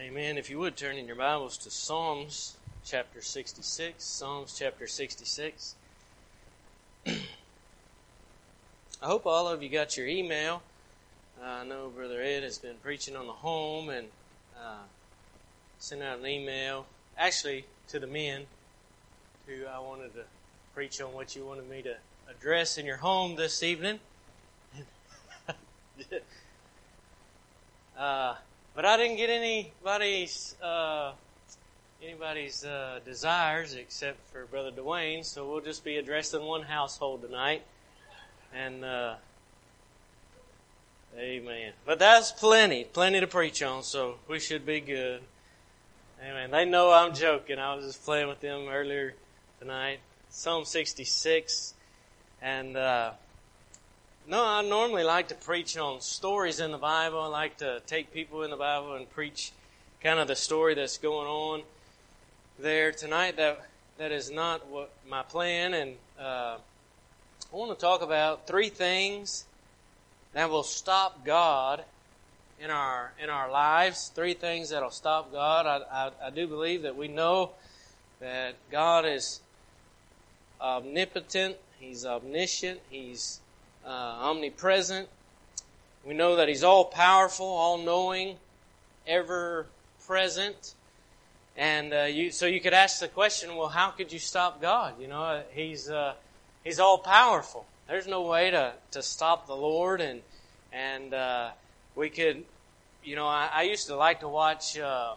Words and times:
Amen. 0.00 0.38
If 0.38 0.48
you 0.48 0.60
would 0.60 0.76
turn 0.76 0.96
in 0.96 1.08
your 1.08 1.16
Bibles 1.16 1.58
to 1.58 1.72
Psalms 1.72 2.56
chapter 2.84 3.20
66. 3.20 4.04
Psalms 4.04 4.54
chapter 4.56 4.86
66. 4.86 5.74
I 7.06 7.16
hope 9.02 9.26
all 9.26 9.48
of 9.48 9.60
you 9.60 9.68
got 9.68 9.96
your 9.96 10.06
email. 10.06 10.62
Uh, 11.42 11.46
I 11.46 11.64
know 11.64 11.88
Brother 11.88 12.22
Ed 12.22 12.44
has 12.44 12.58
been 12.58 12.76
preaching 12.80 13.16
on 13.16 13.26
the 13.26 13.32
home 13.32 13.88
and 13.88 14.06
uh, 14.56 14.84
sent 15.80 16.00
out 16.00 16.20
an 16.20 16.26
email, 16.28 16.86
actually 17.18 17.64
to 17.88 17.98
the 17.98 18.06
men, 18.06 18.46
who 19.48 19.66
I 19.66 19.80
wanted 19.80 20.14
to 20.14 20.22
preach 20.76 21.00
on 21.00 21.12
what 21.12 21.34
you 21.34 21.44
wanted 21.44 21.68
me 21.68 21.82
to 21.82 21.96
address 22.30 22.78
in 22.78 22.86
your 22.86 22.98
home 22.98 23.34
this 23.34 23.64
evening. 23.64 23.98
uh, 27.98 28.36
but 28.78 28.84
I 28.84 28.96
didn't 28.96 29.16
get 29.16 29.28
anybody's 29.28 30.54
uh, 30.62 31.10
anybody's 32.00 32.64
uh, 32.64 33.00
desires 33.04 33.74
except 33.74 34.18
for 34.30 34.44
Brother 34.44 34.70
Dwayne, 34.70 35.24
so 35.24 35.50
we'll 35.50 35.62
just 35.62 35.82
be 35.82 35.96
addressing 35.96 36.44
one 36.44 36.62
household 36.62 37.22
tonight. 37.22 37.62
And 38.54 38.84
uh, 38.84 39.14
Amen. 41.18 41.72
But 41.84 41.98
that's 41.98 42.30
plenty, 42.30 42.84
plenty 42.84 43.18
to 43.18 43.26
preach 43.26 43.64
on, 43.64 43.82
so 43.82 44.14
we 44.28 44.38
should 44.38 44.64
be 44.64 44.78
good. 44.78 45.22
Amen. 46.22 46.52
They 46.52 46.64
know 46.64 46.92
I'm 46.92 47.14
joking. 47.14 47.58
I 47.58 47.74
was 47.74 47.84
just 47.84 48.04
playing 48.04 48.28
with 48.28 48.40
them 48.40 48.68
earlier 48.68 49.14
tonight. 49.58 49.98
Psalm 50.30 50.64
66, 50.64 51.74
and 52.40 52.76
uh, 52.76 53.10
no, 54.28 54.44
I 54.44 54.60
normally 54.60 55.04
like 55.04 55.28
to 55.28 55.34
preach 55.34 55.78
on 55.78 56.02
stories 56.02 56.60
in 56.60 56.70
the 56.70 56.76
Bible. 56.76 57.18
I 57.18 57.28
like 57.28 57.56
to 57.58 57.80
take 57.86 58.12
people 58.12 58.42
in 58.42 58.50
the 58.50 58.58
Bible 58.58 58.94
and 58.94 59.08
preach 59.08 59.52
kind 60.02 60.20
of 60.20 60.28
the 60.28 60.36
story 60.36 60.74
that's 60.74 60.98
going 60.98 61.26
on 61.26 61.62
there 62.58 62.92
tonight. 62.92 63.38
That 63.38 63.66
that 63.96 64.12
is 64.12 64.30
not 64.30 64.66
what 64.66 64.90
my 65.08 65.22
plan, 65.22 65.72
and 65.72 65.96
uh, 66.20 66.58
I 67.50 67.56
want 67.56 67.70
to 67.70 67.80
talk 67.80 68.02
about 68.02 68.46
three 68.46 68.68
things 68.68 69.46
that 70.34 70.50
will 70.50 70.62
stop 70.62 71.24
God 71.24 71.82
in 72.60 72.70
our 72.70 73.12
in 73.22 73.30
our 73.30 73.50
lives. 73.50 74.12
Three 74.14 74.34
things 74.34 74.68
that'll 74.68 74.90
stop 74.90 75.32
God. 75.32 75.64
I, 75.66 75.78
I, 75.90 76.26
I 76.26 76.30
do 76.30 76.46
believe 76.46 76.82
that 76.82 76.96
we 76.96 77.08
know 77.08 77.52
that 78.20 78.56
God 78.70 79.06
is 79.06 79.40
omnipotent. 80.60 81.56
He's 81.80 82.04
omniscient. 82.04 82.80
He's 82.90 83.40
uh, 83.84 83.88
omnipresent. 83.88 85.08
We 86.04 86.14
know 86.14 86.36
that 86.36 86.48
He's 86.48 86.64
all 86.64 86.84
powerful, 86.84 87.46
all 87.46 87.78
knowing, 87.78 88.36
ever 89.06 89.66
present. 90.06 90.74
And 91.56 91.92
uh, 91.92 92.02
you, 92.04 92.30
so 92.30 92.46
you 92.46 92.60
could 92.60 92.72
ask 92.74 93.00
the 93.00 93.08
question, 93.08 93.56
well, 93.56 93.68
how 93.68 93.90
could 93.90 94.12
you 94.12 94.18
stop 94.18 94.62
God? 94.62 94.94
You 95.00 95.08
know, 95.08 95.42
He's 95.52 95.90
uh, 95.90 96.14
He's 96.64 96.78
all 96.78 96.98
powerful. 96.98 97.66
There's 97.88 98.06
no 98.06 98.22
way 98.22 98.50
to, 98.50 98.74
to 98.92 99.02
stop 99.02 99.46
the 99.46 99.56
Lord, 99.56 100.00
and 100.00 100.20
and 100.72 101.14
uh, 101.14 101.50
we 101.94 102.10
could, 102.10 102.44
you 103.02 103.16
know, 103.16 103.26
I, 103.26 103.48
I 103.52 103.62
used 103.62 103.86
to 103.86 103.96
like 103.96 104.20
to 104.20 104.28
watch 104.28 104.78
uh, 104.78 105.14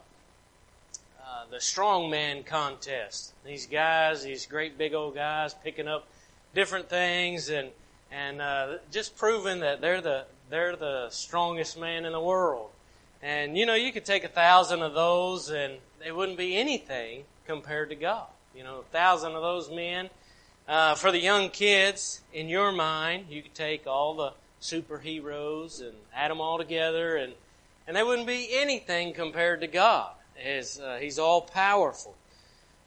uh, 1.22 1.44
the 1.50 1.58
strongman 1.58 2.46
contest. 2.46 3.34
These 3.46 3.68
guys, 3.68 4.24
these 4.24 4.46
great 4.46 4.78
big 4.78 4.94
old 4.94 5.16
guys, 5.16 5.54
picking 5.54 5.88
up 5.88 6.08
different 6.56 6.90
things 6.90 7.50
and 7.50 7.70
and 8.12 8.42
uh, 8.42 8.78
just 8.92 9.18
proving 9.18 9.62
that 9.62 9.82
they're 9.82 10.02
the 10.02 10.26
they're 10.50 10.76
the 10.76 11.10
strongest 11.10 11.80
man 11.80 12.06
in 12.06 12.12
the 12.12 12.20
world. 12.20 12.70
And 13.24 13.58
you 13.58 13.66
know, 13.66 13.76
you 13.76 13.92
could 13.92 14.06
take 14.06 14.24
a 14.24 14.30
thousand 14.30 14.82
of 14.82 14.94
those, 14.94 15.50
and 15.50 15.76
they 16.04 16.12
wouldn't 16.12 16.38
be 16.38 16.58
anything 16.58 17.24
compared 17.46 17.90
to 17.90 17.96
God. 17.96 18.28
You 18.56 18.64
know, 18.64 18.80
a 18.80 18.92
thousand 18.92 19.34
of 19.34 19.42
those 19.42 19.70
men. 19.70 20.10
Uh, 20.68 20.96
for 20.96 21.12
the 21.12 21.20
young 21.20 21.50
kids, 21.50 22.22
in 22.34 22.48
your 22.48 22.72
mind, 22.72 23.26
you 23.30 23.42
could 23.42 23.56
take 23.56 23.88
all 23.88 24.14
the 24.14 24.32
superheroes 24.62 25.82
and 25.82 25.94
add 26.14 26.32
them 26.32 26.40
all 26.40 26.58
together, 26.58 27.16
and 27.16 27.34
and 27.88 27.96
they 27.96 28.04
wouldn't 28.04 28.28
be 28.28 28.50
anything 28.52 29.14
compared 29.14 29.62
to 29.62 29.68
God, 29.68 30.12
as 30.44 30.80
uh, 30.80 30.98
He's 31.00 31.18
all 31.18 31.42
powerful. 31.42 32.16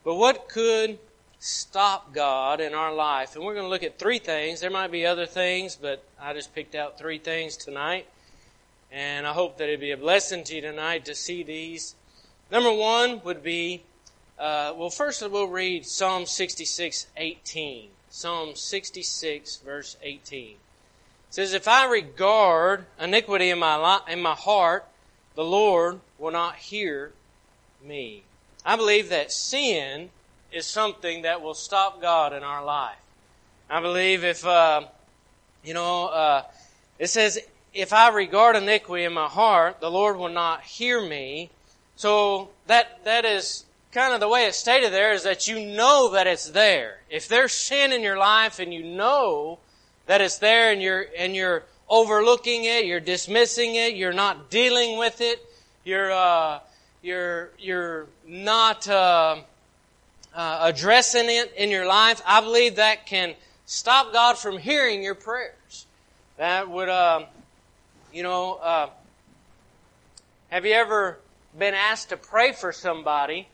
But 0.05 0.17
what 0.17 0.49
could 0.49 0.99
stop 1.45 2.15
God 2.15 2.59
in 2.59 2.73
our 2.73 2.95
life. 2.95 3.37
And 3.37 3.45
we're 3.45 3.53
going 3.53 3.67
to 3.67 3.71
look 3.71 3.83
at 3.83 3.99
three 3.99 4.19
things. 4.19 4.61
There 4.61 4.71
might 4.71 4.91
be 4.91 5.05
other 5.05 5.27
things, 5.27 5.77
but 5.77 6.03
I 6.19 6.33
just 6.33 6.55
picked 6.55 6.75
out 6.75 6.97
three 6.97 7.19
things 7.19 7.59
tonight. 7.59 8.07
And 8.91 9.27
I 9.27 9.33
hope 9.35 9.59
that 9.59 9.65
it'd 9.65 9.79
be 9.79 9.91
a 9.91 9.97
blessing 9.99 10.43
to 10.45 10.55
you 10.55 10.63
tonight 10.63 11.05
to 11.05 11.15
see 11.15 11.43
these. 11.43 11.97
Number 12.51 12.73
one 12.73 13.21
would 13.25 13.43
be, 13.43 13.83
uh, 14.39 14.73
well, 14.75 14.89
first 14.89 15.21
we'll 15.29 15.47
read 15.47 15.85
Psalm 15.85 16.25
66, 16.25 17.09
18. 17.15 17.91
Psalm 18.09 18.55
66, 18.55 19.59
verse 19.59 19.99
18. 20.03 20.53
It 20.53 20.57
says, 21.29 21.53
If 21.53 21.69
I 21.69 21.85
regard 21.85 22.87
iniquity 22.99 23.51
in 23.51 23.59
my, 23.59 23.77
li- 23.77 24.13
in 24.15 24.23
my 24.23 24.35
heart, 24.35 24.87
the 25.35 25.45
Lord 25.45 26.01
will 26.19 26.33
not 26.33 26.57
hear 26.57 27.13
me. 27.85 28.23
I 28.65 28.77
believe 28.77 29.11
that 29.11 29.31
sin 29.31 30.09
is 30.55 30.67
something 30.67 31.23
that 31.23 31.43
will 31.43 31.55
stop 31.55 32.01
God 32.01 32.33
in 32.33 32.45
our 32.45 32.65
life. 32.65 32.97
I 33.69 33.81
believe 33.81 34.23
if, 34.23 34.47
uh, 34.47 34.83
you 35.65 35.75
know, 35.75 36.07
uh, 36.07 36.43
it 36.99 37.09
says, 37.09 37.41
if 37.73 37.93
I 37.93 38.11
regard 38.11 38.55
iniquity 38.55 39.03
in 39.03 39.13
my 39.13 39.27
heart, 39.27 39.81
the 39.81 39.91
Lord 39.91 40.17
will 40.17 40.29
not 40.29 40.63
hear 40.63 41.01
me. 41.01 41.51
So 41.97 42.51
that, 42.69 43.05
that 43.05 43.25
is 43.25 43.65
kind 43.91 44.15
of 44.15 44.21
the 44.21 44.29
way 44.29 44.45
it's 44.45 44.57
stated 44.57 44.93
there 44.93 45.13
is 45.13 45.25
that 45.25 45.49
you 45.49 45.59
know 45.59 46.13
that 46.13 46.29
it's 46.29 46.51
there. 46.51 46.99
If 47.11 47.27
there's 47.27 47.53
sin 47.53 47.93
in 47.93 48.03
your 48.03 48.17
life 48.17 48.61
and 48.61 48.73
you 48.73 48.85
know 48.85 49.59
that 50.07 50.21
it's 50.21 50.39
there 50.39 50.71
and 50.71 50.81
you're, 50.81 51.07
and 51.19 51.35
you're 51.35 51.65
overlooking 51.89 52.65
it, 52.65 52.87
you're 52.87 53.01
dismissing 53.01 53.75
it, 53.75 53.97
you're 53.97 54.13
not 54.13 54.51
dealing 54.51 54.99
with 54.99 55.21
it, 55.21 55.45
you're, 55.83 56.13
uh, 56.13 56.61
you're, 57.03 57.51
you're 57.59 58.07
not, 58.25 58.87
uh, 58.87 59.39
uh, 60.35 60.59
addressing 60.63 61.29
it 61.29 61.53
in 61.57 61.71
your 61.71 61.87
life, 61.87 62.21
I 62.27 62.41
believe 62.41 62.77
that 62.77 63.07
can 63.07 63.35
stop 63.67 64.13
God 64.13 64.37
from 64.37 64.59
hearing 64.59 65.03
your 65.03 65.15
prayers. 65.15 65.87
That 66.37 66.69
would, 66.69 66.89
uh, 66.89 67.27
you 68.13 68.23
know, 68.23 68.55
uh, 68.55 68.91
have 70.51 70.67
you 70.67 70.73
ever 70.73 71.19
been 71.57 71.75
asked 71.75 72.09
to 72.09 72.17
pray 72.17 72.53
for 72.53 72.73
somebody? 72.73 73.49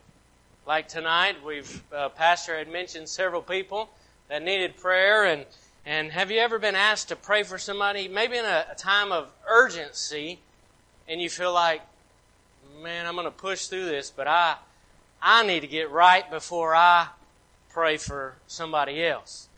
Like 0.67 0.89
tonight, 0.89 1.37
we've 1.45 1.83
uh, 1.93 2.09
Pastor 2.11 2.57
had 2.57 2.69
mentioned 2.69 3.09
several 3.09 3.43
people 3.43 3.91
that 4.29 4.43
needed 4.43 4.77
prayer, 4.77 5.25
and 5.25 5.45
and 5.85 6.13
have 6.13 6.31
you 6.31 6.39
ever 6.39 6.59
been 6.59 6.75
asked 6.75 7.09
to 7.09 7.17
pray 7.17 7.43
for 7.43 7.59
somebody, 7.59 8.09
maybe 8.09 8.37
in 8.37 8.45
a, 8.45 8.67
a 8.71 8.75
time 8.75 9.13
of 9.13 9.29
urgency, 9.49 10.39
and 11.09 11.21
you 11.21 11.29
feel 11.29 11.53
like, 11.53 11.83
man, 12.83 13.07
I'm 13.07 13.15
going 13.15 13.25
to 13.25 13.31
push 13.31 13.67
through 13.67 13.87
this, 13.87 14.11
but 14.11 14.29
I 14.29 14.57
I 15.23 15.47
need 15.47 15.61
to 15.61 15.67
get 15.67 15.91
right 15.91 16.29
before 16.31 16.75
I 16.75 17.09
pray 17.71 17.97
for 17.97 18.35
somebody 18.47 19.05
else. 19.05 19.49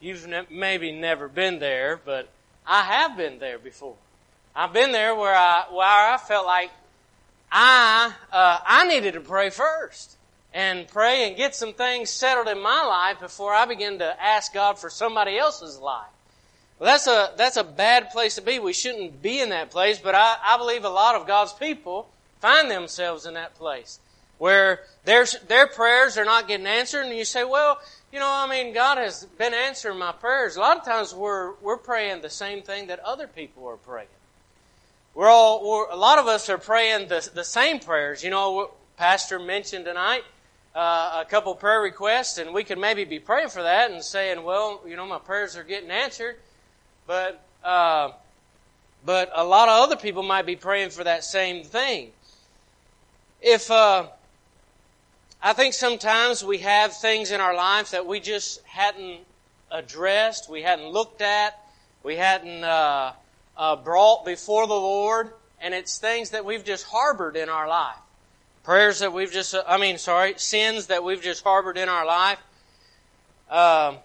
You've 0.00 0.26
ne- 0.26 0.46
maybe 0.50 0.92
never 0.92 1.28
been 1.28 1.58
there, 1.58 2.00
but 2.02 2.28
I 2.66 2.82
have 2.82 3.16
been 3.16 3.38
there 3.38 3.58
before. 3.58 3.96
I've 4.56 4.72
been 4.72 4.92
there 4.92 5.14
where 5.14 5.34
I 5.34 5.64
where 5.70 6.12
I 6.12 6.16
felt 6.16 6.46
like 6.46 6.70
I 7.52 8.12
uh, 8.32 8.58
I 8.64 8.86
needed 8.86 9.14
to 9.14 9.20
pray 9.20 9.50
first 9.50 10.16
and 10.52 10.88
pray 10.88 11.28
and 11.28 11.36
get 11.36 11.54
some 11.54 11.72
things 11.72 12.10
settled 12.10 12.48
in 12.48 12.60
my 12.60 12.82
life 12.84 13.20
before 13.20 13.54
I 13.54 13.66
begin 13.66 13.98
to 13.98 14.22
ask 14.22 14.52
God 14.52 14.78
for 14.78 14.90
somebody 14.90 15.38
else's 15.38 15.78
life. 15.78 16.08
Well, 16.78 16.90
that's 16.90 17.06
a 17.06 17.32
that's 17.36 17.56
a 17.56 17.64
bad 17.64 18.10
place 18.10 18.36
to 18.36 18.42
be. 18.42 18.58
We 18.58 18.72
shouldn't 18.72 19.20
be 19.20 19.40
in 19.40 19.50
that 19.50 19.70
place, 19.70 19.98
but 19.98 20.14
I, 20.14 20.36
I 20.42 20.56
believe 20.56 20.84
a 20.84 20.88
lot 20.88 21.14
of 21.14 21.26
God's 21.26 21.52
people 21.52 22.08
find 22.40 22.70
themselves 22.70 23.26
in 23.26 23.34
that 23.34 23.54
place 23.54 24.00
where 24.40 24.80
their, 25.04 25.26
their 25.48 25.66
prayers 25.66 26.16
are 26.16 26.24
not 26.24 26.48
getting 26.48 26.66
answered, 26.66 27.04
and 27.04 27.14
you 27.14 27.26
say, 27.26 27.44
well, 27.44 27.78
you 28.10 28.18
know, 28.18 28.26
I 28.26 28.48
mean, 28.48 28.72
God 28.72 28.96
has 28.96 29.26
been 29.36 29.52
answering 29.52 29.98
my 29.98 30.12
prayers. 30.12 30.56
A 30.56 30.60
lot 30.60 30.78
of 30.78 30.84
times 30.84 31.14
we're, 31.14 31.52
we're 31.56 31.76
praying 31.76 32.22
the 32.22 32.30
same 32.30 32.62
thing 32.62 32.86
that 32.86 33.00
other 33.00 33.26
people 33.26 33.68
are 33.68 33.76
praying. 33.76 34.08
We're 35.14 35.28
all, 35.28 35.68
we're, 35.68 35.90
a 35.90 35.96
lot 35.96 36.18
of 36.18 36.26
us 36.26 36.48
are 36.48 36.56
praying 36.56 37.08
the, 37.08 37.28
the 37.34 37.44
same 37.44 37.80
prayers. 37.80 38.24
You 38.24 38.30
know, 38.30 38.70
Pastor 38.96 39.38
mentioned 39.38 39.84
tonight 39.84 40.22
uh, 40.74 41.20
a 41.20 41.26
couple 41.28 41.54
prayer 41.54 41.82
requests, 41.82 42.38
and 42.38 42.54
we 42.54 42.64
could 42.64 42.78
maybe 42.78 43.04
be 43.04 43.18
praying 43.18 43.50
for 43.50 43.62
that 43.62 43.90
and 43.90 44.02
saying, 44.02 44.42
well, 44.42 44.80
you 44.88 44.96
know, 44.96 45.04
my 45.04 45.18
prayers 45.18 45.54
are 45.54 45.64
getting 45.64 45.90
answered. 45.90 46.36
But, 47.06 47.42
uh, 47.62 48.12
but 49.04 49.30
a 49.34 49.44
lot 49.44 49.68
of 49.68 49.82
other 49.82 49.96
people 49.96 50.22
might 50.22 50.46
be 50.46 50.56
praying 50.56 50.90
for 50.90 51.04
that 51.04 51.24
same 51.24 51.62
thing. 51.62 52.12
If, 53.42 53.70
uh, 53.70 54.06
I 55.42 55.54
think 55.54 55.72
sometimes 55.72 56.44
we 56.44 56.58
have 56.58 56.94
things 56.94 57.30
in 57.30 57.40
our 57.40 57.54
life 57.54 57.92
that 57.92 58.06
we 58.06 58.20
just 58.20 58.62
hadn't 58.66 59.20
addressed, 59.70 60.50
we 60.50 60.60
hadn't 60.60 60.88
looked 60.88 61.22
at, 61.22 61.58
we 62.02 62.16
hadn't 62.16 62.62
uh, 62.62 63.12
uh, 63.56 63.76
brought 63.76 64.26
before 64.26 64.66
the 64.66 64.74
Lord, 64.74 65.32
and 65.58 65.72
it's 65.72 65.96
things 65.96 66.30
that 66.30 66.44
we've 66.44 66.62
just 66.62 66.84
harbored 66.84 67.36
in 67.36 67.48
our 67.48 67.66
life. 67.66 67.96
Prayers 68.64 68.98
that 68.98 69.14
we've 69.14 69.32
just, 69.32 69.54
I 69.66 69.78
mean, 69.78 69.96
sorry, 69.96 70.34
sins 70.36 70.88
that 70.88 71.02
we've 71.02 71.22
just 71.22 71.42
harbored 71.42 71.78
in 71.78 71.88
our 71.88 72.04
life. 72.04 72.38
Um, 73.50 73.96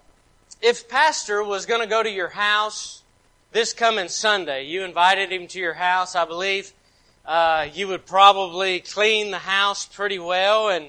if 0.61 0.87
Pastor 0.87 1.43
was 1.43 1.65
going 1.65 1.81
to 1.81 1.87
go 1.87 2.01
to 2.01 2.09
your 2.09 2.29
house 2.29 3.03
this 3.51 3.73
coming 3.73 4.07
Sunday, 4.07 4.67
you 4.67 4.85
invited 4.85 5.33
him 5.33 5.47
to 5.47 5.59
your 5.59 5.73
house, 5.73 6.15
I 6.15 6.23
believe, 6.23 6.71
uh, 7.25 7.67
you 7.73 7.89
would 7.89 8.05
probably 8.05 8.79
clean 8.79 9.31
the 9.31 9.39
house 9.39 9.85
pretty 9.85 10.17
well, 10.17 10.69
and 10.69 10.87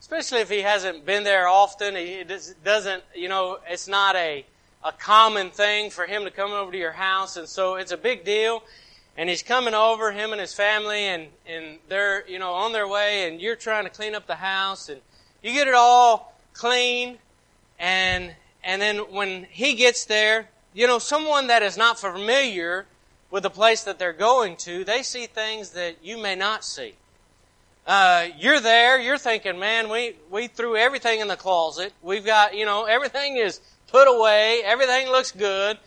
especially 0.00 0.40
if 0.40 0.50
he 0.50 0.62
hasn't 0.62 1.04
been 1.04 1.24
there 1.24 1.48
often, 1.48 1.96
he 1.96 2.24
doesn't, 2.64 3.02
you 3.14 3.28
know, 3.28 3.58
it's 3.68 3.88
not 3.88 4.16
a 4.16 4.44
a 4.84 4.92
common 4.92 5.50
thing 5.50 5.90
for 5.90 6.06
him 6.06 6.24
to 6.24 6.30
come 6.30 6.52
over 6.52 6.70
to 6.70 6.78
your 6.78 6.92
house, 6.92 7.36
and 7.36 7.48
so 7.48 7.74
it's 7.74 7.92
a 7.92 7.96
big 7.96 8.24
deal. 8.24 8.62
And 9.16 9.28
he's 9.28 9.42
coming 9.42 9.74
over, 9.74 10.12
him 10.12 10.30
and 10.30 10.40
his 10.40 10.54
family, 10.54 11.04
and 11.04 11.26
and 11.46 11.78
they're 11.88 12.26
you 12.28 12.38
know 12.38 12.52
on 12.52 12.72
their 12.72 12.86
way, 12.86 13.28
and 13.28 13.40
you're 13.40 13.56
trying 13.56 13.84
to 13.84 13.90
clean 13.90 14.14
up 14.14 14.26
the 14.26 14.36
house, 14.36 14.88
and 14.88 15.00
you 15.42 15.52
get 15.52 15.66
it 15.66 15.74
all 15.74 16.34
clean, 16.52 17.18
and 17.78 18.34
and 18.62 18.80
then 18.80 18.98
when 19.12 19.46
he 19.50 19.74
gets 19.74 20.04
there, 20.04 20.48
you 20.72 20.86
know, 20.86 20.98
someone 20.98 21.48
that 21.48 21.62
is 21.62 21.76
not 21.76 21.98
familiar 21.98 22.86
with 23.30 23.42
the 23.42 23.50
place 23.50 23.82
that 23.82 23.98
they're 23.98 24.12
going 24.12 24.56
to, 24.56 24.84
they 24.84 25.02
see 25.02 25.26
things 25.26 25.70
that 25.70 25.96
you 26.02 26.16
may 26.16 26.34
not 26.34 26.64
see. 26.64 26.94
Uh, 27.88 28.28
you're 28.38 28.60
there, 28.60 29.00
you're 29.00 29.16
thinking, 29.16 29.58
man, 29.58 29.88
we, 29.88 30.14
we 30.30 30.46
threw 30.46 30.76
everything 30.76 31.20
in 31.20 31.28
the 31.28 31.36
closet. 31.36 31.90
We've 32.02 32.24
got, 32.24 32.54
you 32.54 32.66
know, 32.66 32.84
everything 32.84 33.38
is 33.38 33.60
put 33.86 34.06
away. 34.06 34.60
Everything 34.62 35.08
looks 35.08 35.32
good. 35.32 35.78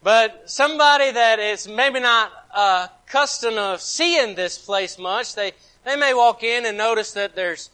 But 0.00 0.48
somebody 0.48 1.10
that 1.10 1.40
is 1.40 1.66
maybe 1.66 1.98
not 1.98 2.30
uh, 2.54 2.86
accustomed 3.04 3.58
of 3.58 3.80
seeing 3.80 4.36
this 4.36 4.58
place 4.58 4.96
much, 4.96 5.34
they, 5.34 5.50
they 5.84 5.96
may 5.96 6.14
walk 6.14 6.44
in 6.44 6.66
and 6.66 6.78
notice 6.78 7.14
that 7.14 7.34
there's 7.34 7.70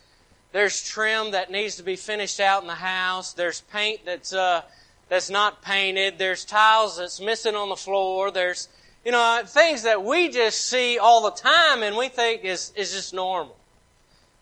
there's 0.52 0.82
trim 0.82 1.32
that 1.32 1.50
needs 1.50 1.76
to 1.76 1.82
be 1.82 1.96
finished 1.96 2.40
out 2.40 2.62
in 2.62 2.68
the 2.68 2.74
house. 2.74 3.34
There's 3.34 3.60
paint 3.60 4.00
that's 4.06 4.32
uh, 4.32 4.62
that's 5.10 5.28
not 5.28 5.60
painted. 5.60 6.16
There's 6.16 6.46
tiles 6.46 6.96
that's 6.96 7.20
missing 7.20 7.54
on 7.54 7.68
the 7.68 7.76
floor. 7.76 8.30
There's 8.30 8.68
you 9.04 9.12
know 9.12 9.42
things 9.44 9.82
that 9.82 10.02
we 10.02 10.30
just 10.30 10.66
see 10.66 10.98
all 10.98 11.22
the 11.24 11.30
time 11.32 11.82
and 11.82 11.94
we 11.94 12.08
think 12.08 12.42
is 12.42 12.72
is 12.74 12.92
just 12.92 13.12
normal. 13.12 13.54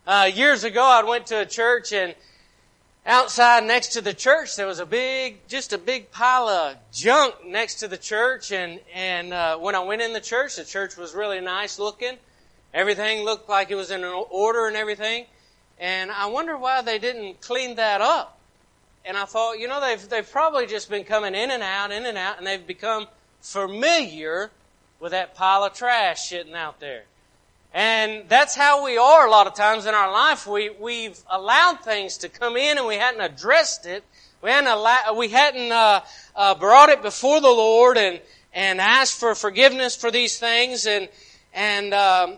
Uh, 0.07 0.31
years 0.35 0.65
ago, 0.65 0.85
I 0.85 1.03
went 1.03 1.29
to 1.29 1.41
a 1.41 1.47
church 1.47 1.95
and 1.95 2.15
outside 3.07 3.65
next 3.65 3.89
to 3.95 4.03
the 4.03 4.13
church 4.13 4.55
there 4.55 4.67
was 4.67 4.79
a 4.79 4.85
big 4.87 5.39
just 5.49 5.73
a 5.73 5.79
big 5.79 6.11
pile 6.11 6.49
of 6.49 6.77
junk 6.91 7.35
next 7.47 7.77
to 7.77 7.89
the 7.89 7.99
church 7.99 8.51
and 8.51 8.81
and 8.95 9.31
uh, 9.35 9.59
when 9.59 9.75
i 9.75 9.79
went 9.79 10.01
in 10.01 10.15
the 10.15 10.21
church 10.23 10.57
the 10.57 10.65
church 10.65 10.97
was 10.97 11.15
really 11.15 11.41
nice 11.41 11.79
looking. 11.79 12.17
Everything 12.73 13.23
looked 13.23 13.47
like 13.49 13.71
it 13.71 13.75
was 13.75 13.91
in 13.91 14.03
order 14.05 14.67
and 14.67 14.77
everything 14.77 15.25
and 15.79 16.11
i 16.11 16.27
wonder 16.27 16.57
why 16.57 16.83
they 16.83 16.99
didn't 16.99 17.41
clean 17.41 17.77
that 17.77 18.03
up. 18.03 18.39
And 19.07 19.17
i 19.17 19.25
thought 19.25 19.59
you 19.59 19.69
know 19.69 19.81
they've 19.81 20.09
they've 20.09 20.31
probably 20.31 20.67
just 20.67 20.91
been 20.91 21.05
coming 21.05 21.35
in 21.35 21.51
and 21.51 21.63
out 21.63 21.93
in 21.93 22.05
and 22.05 22.19
out 22.19 22.37
and 22.37 22.47
they've 22.47 22.67
become 22.67 23.07
familiar 23.41 24.51
with 25.01 25.13
that 25.13 25.35
pile 25.35 25.65
of 25.65 25.73
trash 25.73 26.29
sitting 26.29 26.55
out 26.55 26.81
there 26.81 27.05
and 27.75 28.29
that's 28.29 28.55
how 28.55 28.85
we 28.85 28.97
are 28.97 29.27
a 29.27 29.31
lot 29.31 29.49
of 29.49 29.55
times 29.55 29.87
in 29.87 29.95
our 29.95 30.11
life. 30.13 30.47
We, 30.47 30.71
we've 30.71 31.19
allowed 31.29 31.81
things 31.81 32.19
to 32.19 32.29
come 32.29 32.57
in 32.57 32.79
and 32.79 32.87
we 32.87 32.95
hadn't 32.95 33.21
addressed 33.21 33.85
it. 33.85 34.05
We 34.41 34.51
hadn't, 34.51 34.71
allowed, 34.71 35.17
we 35.17 35.29
hadn't 35.29 35.73
uh, 35.73 36.03
uh, 36.37 36.55
brought 36.55 36.91
it 36.91 37.03
before 37.03 37.41
the 37.41 37.49
Lord 37.49 37.99
and, 37.99 38.21
and 38.53 38.81
asked 38.81 39.19
for 39.19 39.35
forgiveness 39.35 39.97
for 39.97 40.13
these 40.13 40.39
things. 40.39 40.87
And, 40.87 41.09
and, 41.53 41.93
um, 41.93 42.37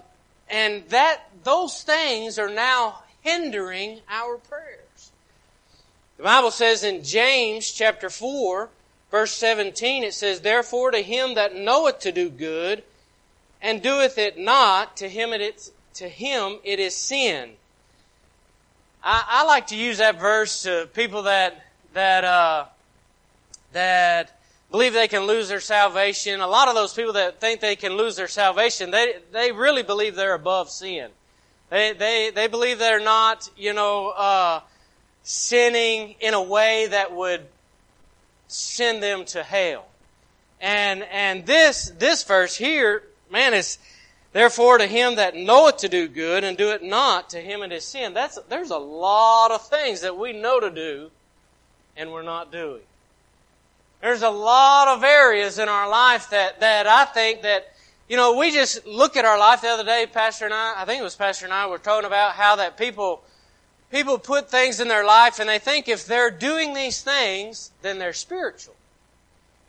and 0.48 0.88
that, 0.88 1.24
those 1.44 1.82
things 1.82 2.38
are 2.38 2.48
now 2.48 3.02
hindering 3.20 4.00
our 4.08 4.38
prayers. 4.38 5.10
The 6.16 6.22
Bible 6.22 6.50
says 6.50 6.82
in 6.82 7.04
James 7.04 7.70
chapter 7.70 8.08
4, 8.08 8.70
verse 9.10 9.32
17, 9.32 10.02
it 10.02 10.14
says, 10.14 10.40
Therefore 10.40 10.92
to 10.92 11.02
him 11.02 11.34
that 11.34 11.54
knoweth 11.54 11.98
to 12.00 12.12
do 12.12 12.30
good, 12.30 12.82
and 13.60 13.82
doeth 13.82 14.18
it 14.18 14.38
not, 14.38 14.96
to 14.98 15.08
him 15.08 15.32
it 15.32 15.40
is, 15.40 15.72
to 15.94 16.08
him 16.08 16.58
it 16.64 16.78
is 16.78 16.94
sin. 16.94 17.50
I, 19.02 19.24
I 19.26 19.44
like 19.44 19.68
to 19.68 19.76
use 19.76 19.98
that 19.98 20.20
verse 20.20 20.62
to 20.62 20.88
people 20.92 21.22
that 21.22 21.64
that 21.92 22.24
uh, 22.24 22.66
that 23.72 24.38
believe 24.70 24.92
they 24.92 25.08
can 25.08 25.22
lose 25.22 25.48
their 25.48 25.60
salvation. 25.60 26.40
A 26.40 26.46
lot 26.46 26.68
of 26.68 26.74
those 26.74 26.92
people 26.92 27.14
that 27.14 27.40
think 27.40 27.60
they 27.60 27.76
can 27.76 27.96
lose 27.96 28.16
their 28.16 28.28
salvation, 28.28 28.90
they 28.90 29.14
they 29.32 29.52
really 29.52 29.82
believe 29.82 30.16
they're 30.16 30.34
above 30.34 30.70
sin. 30.70 31.10
They 31.70 31.92
they 31.92 32.30
they 32.34 32.48
believe 32.48 32.78
they're 32.78 33.00
not, 33.00 33.48
you 33.56 33.72
know, 33.72 34.08
uh, 34.08 34.60
sinning 35.22 36.16
in 36.20 36.34
a 36.34 36.42
way 36.42 36.88
that 36.88 37.14
would 37.14 37.46
send 38.48 39.02
them 39.02 39.24
to 39.26 39.42
hell. 39.42 39.86
And 40.60 41.02
and 41.04 41.46
this 41.46 41.92
this 41.98 42.22
verse 42.24 42.56
here 42.56 43.02
man, 43.30 43.54
is 43.54 43.78
therefore 44.32 44.78
to 44.78 44.86
him 44.86 45.16
that 45.16 45.34
knoweth 45.34 45.78
to 45.78 45.88
do 45.88 46.08
good 46.08 46.44
and 46.44 46.56
do 46.56 46.70
it 46.70 46.82
not, 46.82 47.30
to 47.30 47.40
him 47.40 47.62
it 47.62 47.72
is 47.72 47.84
sin. 47.84 48.14
That's, 48.14 48.38
there's 48.48 48.70
a 48.70 48.78
lot 48.78 49.50
of 49.50 49.66
things 49.66 50.02
that 50.02 50.16
we 50.16 50.32
know 50.32 50.60
to 50.60 50.70
do 50.70 51.10
and 51.96 52.12
we're 52.12 52.22
not 52.22 52.52
doing. 52.52 52.82
There's 54.00 54.22
a 54.22 54.30
lot 54.30 54.88
of 54.88 55.02
areas 55.02 55.58
in 55.58 55.68
our 55.68 55.88
life 55.88 56.30
that, 56.30 56.60
that 56.60 56.86
I 56.86 57.06
think 57.06 57.42
that, 57.42 57.72
you 58.08 58.16
know, 58.16 58.36
we 58.36 58.52
just 58.52 58.86
look 58.86 59.16
at 59.16 59.24
our 59.24 59.38
life 59.38 59.62
the 59.62 59.68
other 59.68 59.84
day, 59.84 60.06
Pastor 60.12 60.44
and 60.44 60.54
I, 60.54 60.74
I 60.76 60.84
think 60.84 61.00
it 61.00 61.04
was 61.04 61.16
Pastor 61.16 61.46
and 61.46 61.54
I 61.54 61.66
were 61.66 61.78
talking 61.78 62.06
about 62.06 62.32
how 62.32 62.56
that 62.56 62.76
people, 62.76 63.22
people 63.90 64.18
put 64.18 64.50
things 64.50 64.78
in 64.78 64.88
their 64.88 65.04
life 65.04 65.40
and 65.40 65.48
they 65.48 65.58
think 65.58 65.88
if 65.88 66.06
they're 66.06 66.30
doing 66.30 66.74
these 66.74 67.02
things, 67.02 67.72
then 67.82 67.98
they're 67.98 68.12
spiritual. 68.12 68.75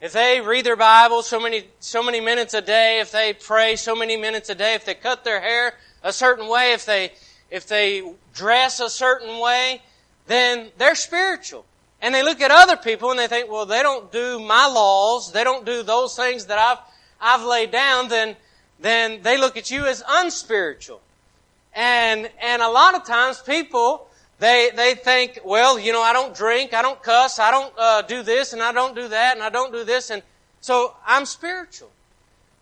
If 0.00 0.12
they 0.12 0.40
read 0.40 0.64
their 0.64 0.76
Bible 0.76 1.22
so 1.22 1.40
many, 1.40 1.64
so 1.80 2.02
many 2.02 2.20
minutes 2.20 2.54
a 2.54 2.60
day, 2.60 3.00
if 3.00 3.10
they 3.10 3.32
pray 3.32 3.74
so 3.74 3.96
many 3.96 4.16
minutes 4.16 4.48
a 4.48 4.54
day, 4.54 4.74
if 4.74 4.84
they 4.84 4.94
cut 4.94 5.24
their 5.24 5.40
hair 5.40 5.74
a 6.04 6.12
certain 6.12 6.48
way, 6.48 6.72
if 6.72 6.86
they, 6.86 7.12
if 7.50 7.66
they 7.66 8.12
dress 8.32 8.78
a 8.78 8.88
certain 8.88 9.40
way, 9.40 9.82
then 10.28 10.70
they're 10.78 10.94
spiritual. 10.94 11.64
And 12.00 12.14
they 12.14 12.22
look 12.22 12.40
at 12.40 12.52
other 12.52 12.76
people 12.76 13.10
and 13.10 13.18
they 13.18 13.26
think, 13.26 13.50
well, 13.50 13.66
they 13.66 13.82
don't 13.82 14.12
do 14.12 14.38
my 14.38 14.66
laws, 14.68 15.32
they 15.32 15.42
don't 15.42 15.66
do 15.66 15.82
those 15.82 16.14
things 16.14 16.46
that 16.46 16.58
I've, 16.58 16.78
I've 17.20 17.44
laid 17.44 17.72
down, 17.72 18.08
then, 18.08 18.36
then 18.78 19.22
they 19.22 19.36
look 19.36 19.56
at 19.56 19.68
you 19.70 19.84
as 19.86 20.04
unspiritual. 20.08 21.00
And, 21.74 22.30
and 22.40 22.62
a 22.62 22.68
lot 22.68 22.94
of 22.94 23.04
times 23.04 23.40
people, 23.40 24.07
they, 24.38 24.70
they 24.74 24.94
think, 24.94 25.40
well, 25.44 25.78
you 25.78 25.92
know, 25.92 26.02
I 26.02 26.12
don't 26.12 26.34
drink, 26.34 26.72
I 26.72 26.82
don't 26.82 27.02
cuss, 27.02 27.38
I 27.38 27.50
don't 27.50 27.72
uh, 27.76 28.02
do 28.02 28.22
this, 28.22 28.52
and 28.52 28.62
I 28.62 28.72
don't 28.72 28.94
do 28.94 29.08
that, 29.08 29.34
and 29.34 29.42
I 29.42 29.50
don't 29.50 29.72
do 29.72 29.84
this, 29.84 30.10
and 30.10 30.22
so 30.60 30.94
I'm 31.04 31.26
spiritual. 31.26 31.90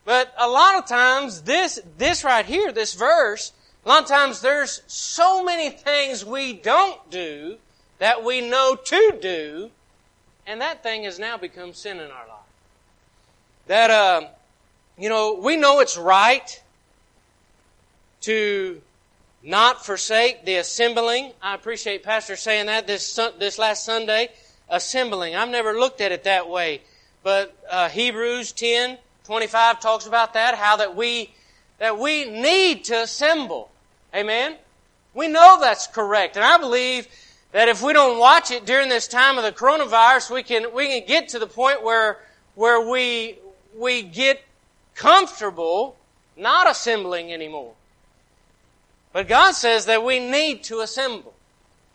But 0.05 0.33
a 0.39 0.49
lot 0.49 0.77
of 0.77 0.87
times, 0.87 1.43
this, 1.43 1.81
this 1.99 2.25
right 2.25 2.47
here, 2.47 2.73
this 2.73 2.95
verse, 2.95 3.53
a 3.85 3.89
lot 3.89 4.03
of 4.03 4.09
times 4.09 4.41
there's 4.41 4.83
so 4.87 5.45
many 5.45 5.71
things 5.71 6.25
we 6.25 6.55
don't 6.55 7.11
do 7.11 7.57
that 7.99 8.25
we 8.25 8.41
know 8.41 8.77
to 8.77 9.19
do, 9.21 9.71
and 10.47 10.61
that 10.61 10.83
thing 10.83 11.05
has 11.05 11.19
now 11.19 11.37
become 11.37 11.75
sin 11.75 11.99
in 11.99 12.11
our 12.11 12.27
life. 12.27 12.39
That, 13.67 13.91
uh, 13.91 14.29
you 14.97 15.09
know, 15.09 15.35
we 15.43 15.57
know 15.57 15.81
it's 15.81 15.99
right 15.99 16.63
to 18.23 18.81
not 19.47 19.87
forsake 19.87 20.45
the 20.45 20.57
assembling. 20.57 21.33
I 21.41 21.55
appreciate 21.55 22.03
Pastor 22.03 22.35
saying 22.35 22.67
that 22.67 22.89
this, 22.89 23.19
this 23.39 23.59
last 23.59 23.85
Sunday. 23.85 24.29
Assembling. 24.69 25.37
I've 25.37 25.49
never 25.49 25.75
looked 25.75 26.01
at 26.01 26.11
it 26.11 26.25
that 26.25 26.49
way. 26.49 26.81
But 27.23 27.57
uh, 27.71 27.89
Hebrews 27.89 28.51
10, 28.51 28.99
25 29.25 29.79
talks 29.79 30.07
about 30.09 30.35
that, 30.35 30.57
how 30.57 30.79
that 30.79 30.97
we, 30.97 31.33
that 31.79 31.97
we 31.97 32.25
need 32.25 32.83
to 32.87 33.03
assemble. 33.03 33.71
Amen? 34.13 34.57
We 35.15 35.29
know 35.29 35.59
that's 35.61 35.87
correct. 35.87 36.35
And 36.35 36.45
I 36.45 36.59
believe 36.59 37.07
that 37.53 37.69
if 37.69 37.81
we 37.85 37.93
don't 37.93 38.19
watch 38.19 38.51
it 38.51 38.67
during 38.67 38.89
this 38.89 39.07
time 39.07 39.39
of 39.39 39.45
the 39.45 39.53
coronavirus, 39.53 40.33
we 40.33 40.43
can, 40.43 40.75
we 40.75 40.89
can 40.89 41.07
get 41.07 41.29
to 41.29 41.39
the 41.39 41.47
point 41.47 41.85
where, 41.85 42.19
where 42.57 42.91
we, 42.91 43.39
we 43.77 44.03
get 44.03 44.43
comfortable 44.97 45.97
not 46.37 46.69
assembling 46.69 47.33
anymore. 47.33 47.76
But 49.17 49.29
God 49.29 49.53
says 49.53 49.87
that 49.87 50.05
we 50.05 50.19
need 50.19 50.65
to 50.65 50.81
assemble. 50.81 51.33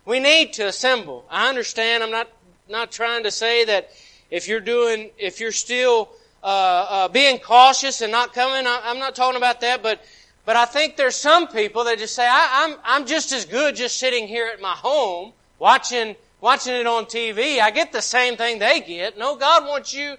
We 0.05 0.19
need 0.19 0.53
to 0.53 0.65
assemble. 0.65 1.23
I 1.29 1.49
understand. 1.49 2.01
I'm 2.01 2.09
not 2.09 2.27
not 2.67 2.91
trying 2.91 3.25
to 3.25 3.29
say 3.29 3.63
that 3.63 3.91
if 4.31 4.47
you're 4.47 4.59
doing, 4.59 5.11
if 5.19 5.39
you're 5.39 5.51
still 5.51 6.09
uh, 6.43 6.47
uh, 6.47 7.07
being 7.09 7.37
cautious 7.37 8.01
and 8.01 8.11
not 8.11 8.33
coming, 8.33 8.65
I, 8.65 8.89
am 8.89 8.97
not 8.97 9.13
talking 9.13 9.37
about 9.37 9.61
that. 9.61 9.83
But 9.83 10.03
but 10.47 10.55
I 10.55 10.65
think 10.65 10.97
there's 10.97 11.15
some 11.15 11.47
people 11.47 11.83
that 11.83 11.99
just 11.99 12.15
say, 12.15 12.25
I, 12.27 12.65
I'm 12.65 12.77
I'm 12.83 13.05
just 13.05 13.31
as 13.33 13.45
good 13.45 13.75
just 13.75 13.99
sitting 13.99 14.27
here 14.27 14.49
at 14.51 14.59
my 14.59 14.73
home 14.73 15.31
watching 15.59 16.15
watching 16.39 16.73
it 16.73 16.87
on 16.87 17.05
TV. 17.05 17.59
I 17.59 17.69
get 17.69 17.91
the 17.91 18.01
same 18.01 18.35
thing 18.35 18.57
they 18.57 18.79
get. 18.81 19.19
No, 19.19 19.35
God 19.35 19.67
wants 19.67 19.93
you 19.93 20.15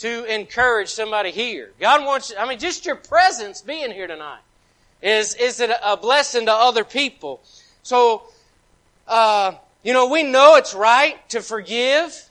to 0.00 0.24
encourage 0.24 0.90
somebody 0.90 1.30
here. 1.30 1.72
God 1.80 2.04
wants, 2.04 2.30
I 2.38 2.46
mean, 2.46 2.58
just 2.58 2.84
your 2.84 2.96
presence 2.96 3.62
being 3.62 3.90
here 3.90 4.06
tonight 4.06 4.40
is, 5.02 5.34
is 5.34 5.60
it 5.60 5.70
a 5.82 5.96
blessing 5.96 6.46
to 6.46 6.52
other 6.52 6.84
people. 6.84 7.42
So, 7.82 8.22
uh, 9.08 9.54
you 9.82 9.92
know, 9.92 10.06
we 10.06 10.22
know 10.22 10.54
it's 10.54 10.74
right 10.74 11.28
to 11.30 11.42
forgive, 11.42 12.30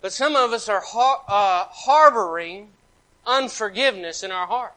but 0.00 0.12
some 0.12 0.34
of 0.34 0.52
us 0.52 0.68
are 0.68 0.82
har- 0.84 1.22
uh, 1.28 1.64
harboring 1.70 2.68
unforgiveness 3.26 4.22
in 4.22 4.32
our 4.32 4.46
heart. 4.46 4.74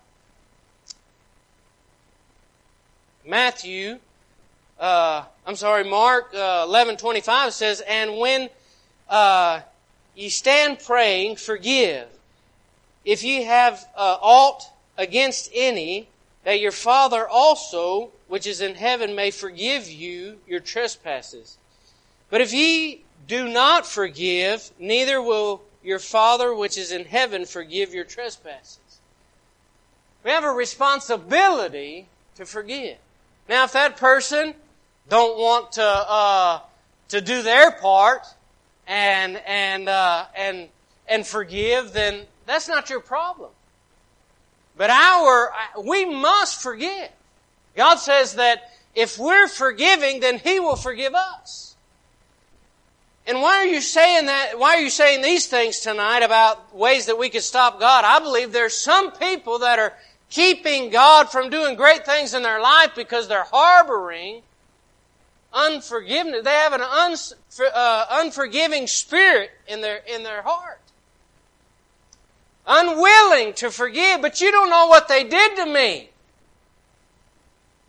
Matthew, 3.25 4.00
uh, 4.79 5.25
I'm 5.46 5.56
sorry, 5.56 5.84
Mark 5.84 6.34
uh, 6.34 6.65
11:25 6.65 7.51
says, 7.51 7.82
"And 7.82 8.17
when 8.17 8.50
uh, 9.10 9.62
ye 10.15 10.29
stand 10.29 10.79
praying, 10.79 11.36
forgive, 11.36 12.08
if 13.03 13.24
ye 13.24 13.44
have 13.44 13.86
uh, 13.96 14.17
aught 14.22 14.63
against 14.98 15.50
any, 15.53 16.08
that 16.48 16.62
your 16.62 16.72
Father 16.72 17.27
also, 17.27 18.10
which 18.30 18.48
is 18.48 18.62
in 18.62 18.75
heaven, 18.75 19.18
may 19.18 19.32
forgive 19.32 19.92
you 19.92 20.38
your 20.48 20.62
trespasses. 20.62 21.58
But 22.30 22.39
if 22.39 22.54
ye 22.54 23.04
do 23.27 23.50
not 23.50 23.86
forgive, 23.86 24.72
neither 24.80 25.22
will 25.22 25.62
your 25.84 26.00
Father 26.00 26.56
which 26.56 26.77
is 26.77 26.94
in 26.94 27.04
heaven 27.04 27.46
forgive 27.46 27.94
your 27.94 28.06
trespasses. 28.06 29.01
We 30.24 30.32
have 30.32 30.46
a 30.46 30.51
responsibility 30.51 32.08
to 32.36 32.46
forgive. 32.46 32.96
Now, 33.50 33.66
if 33.66 33.74
that 33.74 33.98
person 33.98 34.54
don't 35.10 35.38
want 35.38 35.74
to 35.74 35.84
uh, 35.84 36.60
to 37.10 37.20
do 37.20 37.42
their 37.42 37.72
part 37.72 38.25
and 38.88 39.36
and 39.46 39.89
uh, 39.89 40.27
and 40.34 40.70
and 41.10 41.27
forgive, 41.27 41.92
then 41.92 42.22
that's 42.46 42.70
not 42.70 42.89
your 42.89 43.01
problem. 43.01 43.50
But 44.77 44.89
our 44.89 45.51
we 45.84 46.05
must 46.05 46.62
forgive. 46.62 47.10
God 47.75 47.96
says 47.96 48.36
that 48.36 48.72
if 48.96 49.17
we're 49.17 49.48
forgiving, 49.48 50.19
then 50.19 50.39
He 50.39 50.60
will 50.60 50.75
forgive 50.75 51.15
us. 51.15 51.75
And 53.27 53.41
why 53.41 53.57
are 53.57 53.65
you 53.65 53.81
saying 53.81 54.27
that? 54.27 54.57
Why 54.57 54.75
are 54.75 54.81
you 54.81 54.89
saying 54.89 55.22
these 55.22 55.48
things 55.48 55.81
tonight 55.81 56.19
about 56.24 56.74
ways 56.74 57.07
that 57.07 57.17
we 57.17 57.29
could 57.29 57.43
stop 57.43 57.79
God? 57.79 58.05
I 58.05 58.19
believe 58.19 58.53
there's 58.53 58.77
some 58.77 59.12
people 59.12 59.60
that 59.60 59.79
are 59.79 59.93
keeping 60.29 60.89
God 60.89 61.29
from 61.29 61.50
doing 61.50 61.75
great 61.75 62.05
things 62.05 62.34
in 62.34 62.41
their 62.41 62.62
life 62.62 62.91
because 62.96 63.27
they're 63.27 63.48
harboring 63.51 64.43
unforgiveness. 65.53 66.43
They 66.43 66.51
have 66.51 66.74
an 66.74 66.81
uh, 66.81 68.05
unforgiving 68.12 68.88
spirit 68.88 69.51
in 69.67 69.81
their, 69.81 70.01
in 70.07 70.24
their 70.24 70.41
heart. 70.41 70.79
Unwilling 72.67 73.53
to 73.53 73.71
forgive, 73.71 74.21
but 74.21 74.41
you 74.41 74.51
don't 74.51 74.69
know 74.69 74.88
what 74.88 75.07
they 75.07 75.24
did 75.24 75.55
to 75.55 75.65
me. 75.65 76.09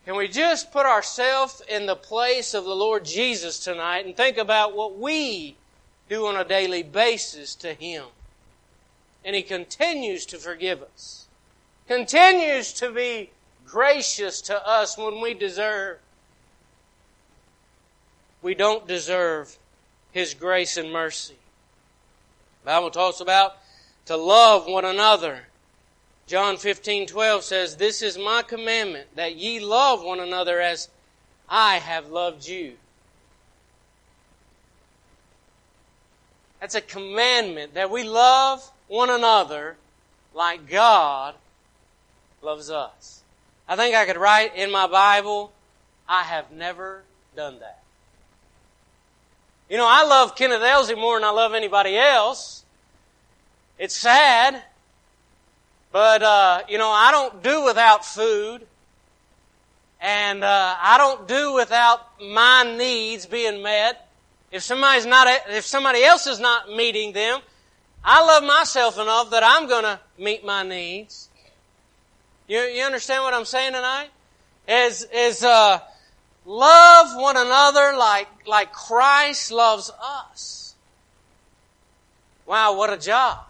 Can 0.04 0.16
we 0.16 0.28
just 0.28 0.72
put 0.72 0.86
ourselves 0.86 1.60
in 1.68 1.86
the 1.86 1.96
place 1.96 2.54
of 2.54 2.64
the 2.64 2.74
Lord 2.74 3.04
Jesus 3.04 3.58
tonight 3.58 4.06
and 4.06 4.16
think 4.16 4.38
about 4.38 4.74
what 4.74 4.96
we 4.96 5.56
do 6.08 6.26
on 6.26 6.36
a 6.36 6.44
daily 6.44 6.82
basis 6.82 7.54
to 7.56 7.74
Him? 7.74 8.04
And 9.24 9.36
He 9.36 9.42
continues 9.42 10.24
to 10.26 10.38
forgive 10.38 10.82
us, 10.82 11.26
continues 11.88 12.72
to 12.74 12.90
be 12.90 13.30
gracious 13.66 14.40
to 14.42 14.66
us 14.66 14.96
when 14.96 15.20
we 15.20 15.34
deserve. 15.34 15.98
We 18.40 18.54
don't 18.54 18.86
deserve 18.86 19.58
His 20.12 20.32
grace 20.32 20.76
and 20.76 20.90
mercy. 20.90 21.36
The 22.62 22.66
Bible 22.66 22.90
talks 22.90 23.20
about 23.20 23.58
to 24.08 24.16
love 24.16 24.66
one 24.66 24.84
another 24.84 25.44
John 26.28 26.58
15, 26.58 27.06
12 27.06 27.42
says, 27.42 27.76
This 27.76 28.02
is 28.02 28.18
my 28.18 28.42
commandment, 28.42 29.08
that 29.16 29.36
ye 29.36 29.60
love 29.60 30.04
one 30.04 30.20
another 30.20 30.60
as 30.60 30.90
I 31.48 31.76
have 31.76 32.10
loved 32.10 32.46
you. 32.46 32.74
That's 36.60 36.74
a 36.74 36.82
commandment 36.82 37.72
that 37.74 37.90
we 37.90 38.04
love 38.04 38.70
one 38.88 39.08
another 39.08 39.76
like 40.34 40.68
God 40.68 41.34
loves 42.42 42.70
us. 42.70 43.22
I 43.66 43.76
think 43.76 43.94
I 43.94 44.04
could 44.04 44.18
write 44.18 44.54
in 44.54 44.70
my 44.70 44.86
Bible, 44.86 45.50
I 46.06 46.24
have 46.24 46.52
never 46.52 47.04
done 47.34 47.58
that. 47.60 47.80
You 49.70 49.78
know, 49.78 49.86
I 49.88 50.04
love 50.04 50.36
Kenneth 50.36 50.62
Elsey 50.62 50.94
more 50.94 51.16
than 51.18 51.24
I 51.24 51.30
love 51.30 51.54
anybody 51.54 51.96
else. 51.96 52.64
It's 53.78 53.96
sad, 53.96 54.62
but, 55.92 56.22
uh, 56.22 56.62
you 56.68 56.78
know, 56.78 56.90
I 56.90 57.10
don't 57.12 57.42
do 57.42 57.64
without 57.64 58.04
food. 58.04 58.66
And 60.00 60.44
uh, 60.44 60.76
I 60.80 60.96
don't 60.98 61.26
do 61.26 61.54
without 61.54 62.20
my 62.20 62.74
needs 62.76 63.26
being 63.26 63.62
met. 63.62 64.08
If 64.50 64.62
somebody's 64.62 65.06
not, 65.06 65.26
if 65.48 65.64
somebody 65.64 66.04
else 66.04 66.26
is 66.26 66.38
not 66.38 66.70
meeting 66.70 67.12
them, 67.12 67.40
I 68.04 68.24
love 68.24 68.44
myself 68.44 68.98
enough 68.98 69.30
that 69.30 69.42
I'm 69.44 69.68
going 69.68 69.82
to 69.82 70.00
meet 70.16 70.44
my 70.44 70.62
needs. 70.62 71.28
You, 72.46 72.60
you 72.60 72.84
understand 72.84 73.24
what 73.24 73.34
I'm 73.34 73.44
saying 73.44 73.72
tonight? 73.72 74.08
Is 74.66 75.06
is 75.12 75.42
uh, 75.42 75.80
love 76.46 77.20
one 77.20 77.36
another 77.36 77.96
like 77.96 78.28
like 78.46 78.72
Christ 78.72 79.50
loves 79.50 79.90
us. 80.02 80.74
Wow, 82.46 82.76
what 82.76 82.92
a 82.92 82.96
job! 82.96 83.47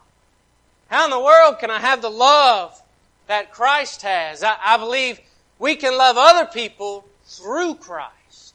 How 0.88 1.04
in 1.04 1.11
the 1.11 1.21
world 1.21 1.59
can 1.59 1.71
I 1.71 1.78
have 1.80 2.02
the 2.02 2.11
love 2.11 2.83
that 3.26 3.52
Christ 3.52 4.02
has? 4.02 4.42
I, 4.42 4.57
I 4.62 4.76
believe 4.78 5.21
we 5.59 5.76
can 5.76 5.97
love 5.97 6.16
other 6.18 6.47
people 6.47 7.04
through 7.25 7.76
Christ. 7.76 8.54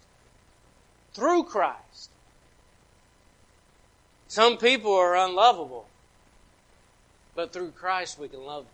Through 1.14 1.44
Christ. 1.44 2.10
Some 4.28 4.58
people 4.58 4.94
are 4.96 5.16
unlovable, 5.16 5.86
but 7.36 7.54
through 7.54 7.72
Christ 7.72 8.18
we 8.18 8.28
can 8.28 8.44
love 8.44 8.64
them. 8.64 8.74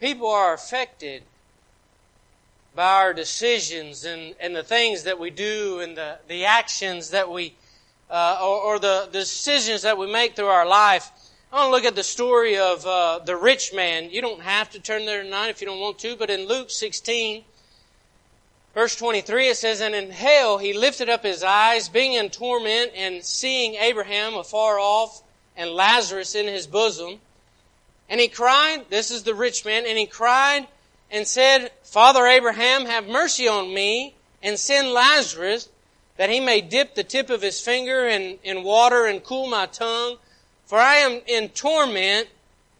People 0.00 0.28
are 0.28 0.52
affected 0.52 1.22
by 2.74 2.94
our 2.94 3.14
decisions 3.14 4.04
and, 4.04 4.34
and 4.40 4.56
the 4.56 4.64
things 4.64 5.04
that 5.04 5.20
we 5.20 5.30
do 5.30 5.78
and 5.78 5.96
the, 5.96 6.18
the 6.26 6.44
actions 6.44 7.10
that 7.10 7.30
we 7.30 7.54
uh, 8.10 8.38
or, 8.42 8.60
or 8.60 8.78
the, 8.78 9.08
decisions 9.12 9.82
that 9.82 9.98
we 9.98 10.10
make 10.10 10.36
through 10.36 10.46
our 10.46 10.66
life. 10.66 11.10
I 11.52 11.56
want 11.56 11.68
to 11.68 11.70
look 11.72 11.84
at 11.84 11.96
the 11.96 12.02
story 12.02 12.58
of 12.58 12.86
uh, 12.86 13.20
the 13.24 13.36
rich 13.36 13.72
man. 13.74 14.10
You 14.10 14.22
don't 14.22 14.40
have 14.40 14.70
to 14.70 14.80
turn 14.80 15.04
there 15.06 15.22
tonight 15.22 15.48
if 15.48 15.60
you 15.60 15.66
don't 15.66 15.80
want 15.80 15.98
to, 16.00 16.16
but 16.16 16.30
in 16.30 16.46
Luke 16.46 16.70
16, 16.70 17.44
verse 18.74 18.96
23, 18.96 19.48
it 19.48 19.56
says, 19.56 19.80
And 19.80 19.94
in 19.94 20.10
hell 20.10 20.58
he 20.58 20.72
lifted 20.72 21.08
up 21.08 21.22
his 21.22 21.42
eyes, 21.42 21.88
being 21.88 22.14
in 22.14 22.30
torment, 22.30 22.92
and 22.96 23.22
seeing 23.22 23.74
Abraham 23.74 24.34
afar 24.34 24.78
off, 24.78 25.22
and 25.56 25.70
Lazarus 25.70 26.34
in 26.34 26.46
his 26.46 26.66
bosom. 26.66 27.20
And 28.08 28.20
he 28.20 28.28
cried, 28.28 28.86
this 28.90 29.10
is 29.10 29.22
the 29.22 29.34
rich 29.34 29.64
man, 29.64 29.84
and 29.86 29.98
he 29.98 30.06
cried 30.06 30.66
and 31.10 31.26
said, 31.26 31.70
Father 31.82 32.26
Abraham, 32.26 32.86
have 32.86 33.06
mercy 33.06 33.46
on 33.46 33.72
me, 33.72 34.16
and 34.42 34.58
send 34.58 34.88
Lazarus 34.88 35.68
that 36.16 36.30
he 36.30 36.40
may 36.40 36.60
dip 36.60 36.94
the 36.94 37.04
tip 37.04 37.30
of 37.30 37.42
his 37.42 37.60
finger 37.60 38.06
in, 38.06 38.38
in 38.44 38.62
water 38.62 39.06
and 39.06 39.24
cool 39.24 39.48
my 39.48 39.66
tongue, 39.66 40.16
for 40.66 40.78
I 40.78 40.96
am 40.96 41.20
in 41.26 41.48
torment 41.50 42.28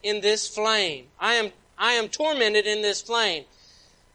in 0.02 0.20
this 0.20 0.48
flame. 0.48 1.06
I 1.18 1.34
am, 1.34 1.52
I 1.78 1.92
am 1.92 2.08
tormented 2.08 2.66
in 2.66 2.82
this 2.82 3.02
flame. 3.02 3.44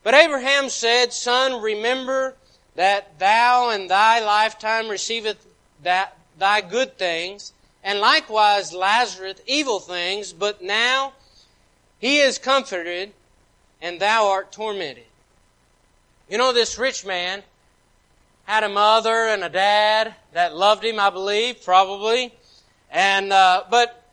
But 0.03 0.13
Abraham 0.13 0.69
said, 0.69 1.11
Son, 1.13 1.61
remember 1.61 2.35
that 2.75 3.19
thou 3.19 3.71
in 3.71 3.87
thy 3.87 4.23
lifetime 4.23 4.87
receiveth 4.87 5.45
that, 5.83 6.17
thy 6.37 6.61
good 6.61 6.97
things, 6.97 7.53
and 7.83 7.99
likewise 7.99 8.73
Lazarus 8.73 9.41
evil 9.47 9.79
things, 9.79 10.33
but 10.33 10.61
now 10.61 11.13
he 11.99 12.19
is 12.19 12.37
comforted, 12.37 13.13
and 13.81 13.99
thou 13.99 14.27
art 14.27 14.51
tormented. 14.51 15.03
You 16.29 16.37
know, 16.37 16.53
this 16.53 16.77
rich 16.77 17.05
man, 17.05 17.43
had 18.47 18.63
a 18.63 18.69
mother 18.69 19.27
and 19.27 19.43
a 19.43 19.49
dad 19.49 20.15
that 20.31 20.55
loved 20.55 20.83
him, 20.85 21.01
I 21.01 21.09
believe, 21.09 21.63
probably. 21.65 22.33
And 22.89 23.33
uh, 23.33 23.65
but 23.69 24.09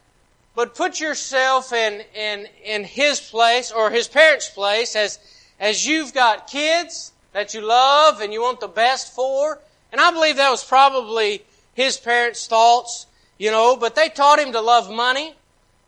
but 0.56 0.74
put 0.74 0.98
yourself 0.98 1.72
in 1.72 2.02
in 2.14 2.48
in 2.64 2.82
his 2.82 3.20
place 3.20 3.70
or 3.70 3.90
his 3.90 4.08
parents' 4.08 4.50
place 4.50 4.96
as 4.96 5.20
as 5.60 5.86
you've 5.86 6.12
got 6.12 6.48
kids 6.48 7.12
that 7.32 7.54
you 7.54 7.60
love 7.60 8.20
and 8.20 8.32
you 8.32 8.42
want 8.42 8.58
the 8.58 8.68
best 8.68 9.14
for. 9.14 9.60
And 9.92 10.00
I 10.00 10.10
believe 10.10 10.36
that 10.36 10.50
was 10.50 10.64
probably 10.64 11.44
his 11.74 11.96
parents' 11.96 12.48
thoughts, 12.48 13.06
you 13.38 13.52
know. 13.52 13.76
But 13.76 13.94
they 13.94 14.08
taught 14.08 14.40
him 14.40 14.50
to 14.52 14.60
love 14.60 14.90
money. 14.90 15.36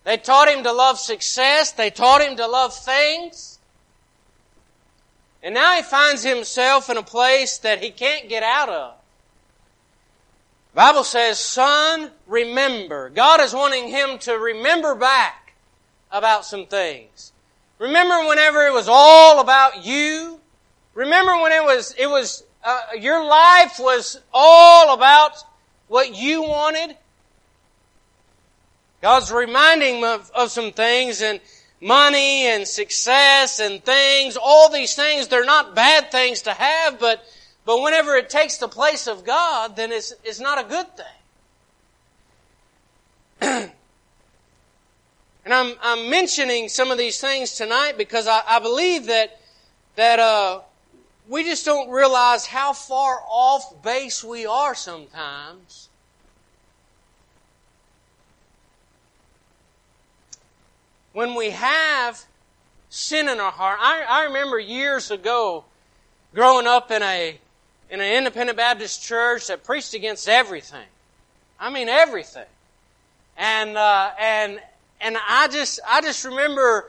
They 0.04 0.18
taught 0.18 0.48
him 0.48 0.62
to 0.62 0.72
love 0.72 1.00
success. 1.00 1.72
They 1.72 1.90
taught 1.90 2.22
him 2.22 2.36
to 2.36 2.46
love 2.46 2.72
things. 2.72 3.55
And 5.46 5.54
now 5.54 5.76
he 5.76 5.82
finds 5.82 6.24
himself 6.24 6.90
in 6.90 6.96
a 6.96 7.04
place 7.04 7.58
that 7.58 7.80
he 7.80 7.90
can't 7.90 8.28
get 8.28 8.42
out 8.42 8.68
of. 8.68 8.94
Bible 10.74 11.04
says, 11.04 11.38
son, 11.38 12.10
remember. 12.26 13.10
God 13.10 13.40
is 13.40 13.54
wanting 13.54 13.86
him 13.86 14.18
to 14.18 14.32
remember 14.32 14.96
back 14.96 15.54
about 16.10 16.44
some 16.44 16.66
things. 16.66 17.30
Remember 17.78 18.28
whenever 18.28 18.66
it 18.66 18.72
was 18.72 18.88
all 18.88 19.38
about 19.38 19.86
you? 19.86 20.40
Remember 20.94 21.40
when 21.40 21.52
it 21.52 21.62
was, 21.62 21.94
it 21.96 22.08
was, 22.08 22.42
uh, 22.64 22.80
your 22.98 23.24
life 23.24 23.78
was 23.78 24.20
all 24.34 24.94
about 24.94 25.36
what 25.86 26.16
you 26.16 26.42
wanted? 26.42 26.96
God's 29.00 29.30
reminding 29.30 29.98
him 29.98 30.04
of, 30.04 30.28
of 30.34 30.50
some 30.50 30.72
things 30.72 31.22
and 31.22 31.38
money 31.80 32.46
and 32.46 32.66
success 32.66 33.60
and 33.60 33.84
things, 33.84 34.36
all 34.40 34.70
these 34.70 34.94
things, 34.94 35.28
they're 35.28 35.44
not 35.44 35.74
bad 35.74 36.10
things 36.10 36.42
to 36.42 36.52
have, 36.52 36.98
but, 36.98 37.24
but 37.64 37.82
whenever 37.82 38.14
it 38.16 38.30
takes 38.30 38.56
the 38.58 38.68
place 38.68 39.06
of 39.06 39.24
God, 39.24 39.76
then 39.76 39.92
it's, 39.92 40.12
it's 40.24 40.40
not 40.40 40.58
a 40.58 40.68
good 40.68 40.86
thing. 40.96 41.06
and 45.44 45.52
I'm, 45.54 45.74
I'm 45.82 46.08
mentioning 46.08 46.68
some 46.68 46.90
of 46.90 46.98
these 46.98 47.20
things 47.20 47.52
tonight 47.52 47.98
because 47.98 48.26
I, 48.26 48.42
I 48.46 48.58
believe 48.58 49.06
that, 49.06 49.40
that, 49.96 50.18
uh, 50.18 50.60
we 51.28 51.44
just 51.44 51.64
don't 51.64 51.90
realize 51.90 52.46
how 52.46 52.72
far 52.72 53.20
off 53.28 53.82
base 53.82 54.22
we 54.22 54.46
are 54.46 54.74
sometimes. 54.74 55.88
When 61.16 61.34
we 61.34 61.48
have 61.48 62.22
sin 62.90 63.30
in 63.30 63.40
our 63.40 63.50
heart, 63.50 63.78
I, 63.80 64.04
I 64.06 64.24
remember 64.24 64.58
years 64.58 65.10
ago 65.10 65.64
growing 66.34 66.66
up 66.66 66.90
in 66.90 67.02
a 67.02 67.38
in 67.88 68.02
an 68.02 68.12
independent 68.18 68.58
Baptist 68.58 69.02
church 69.02 69.46
that 69.46 69.64
preached 69.64 69.94
against 69.94 70.28
everything. 70.28 70.84
I 71.58 71.70
mean 71.70 71.88
everything, 71.88 72.44
and 73.38 73.78
uh, 73.78 74.10
and 74.20 74.60
and 75.00 75.16
I 75.26 75.48
just 75.48 75.80
I 75.88 76.02
just 76.02 76.22
remember 76.26 76.84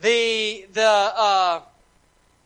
the 0.00 0.66
the 0.72 0.82
uh, 0.82 1.60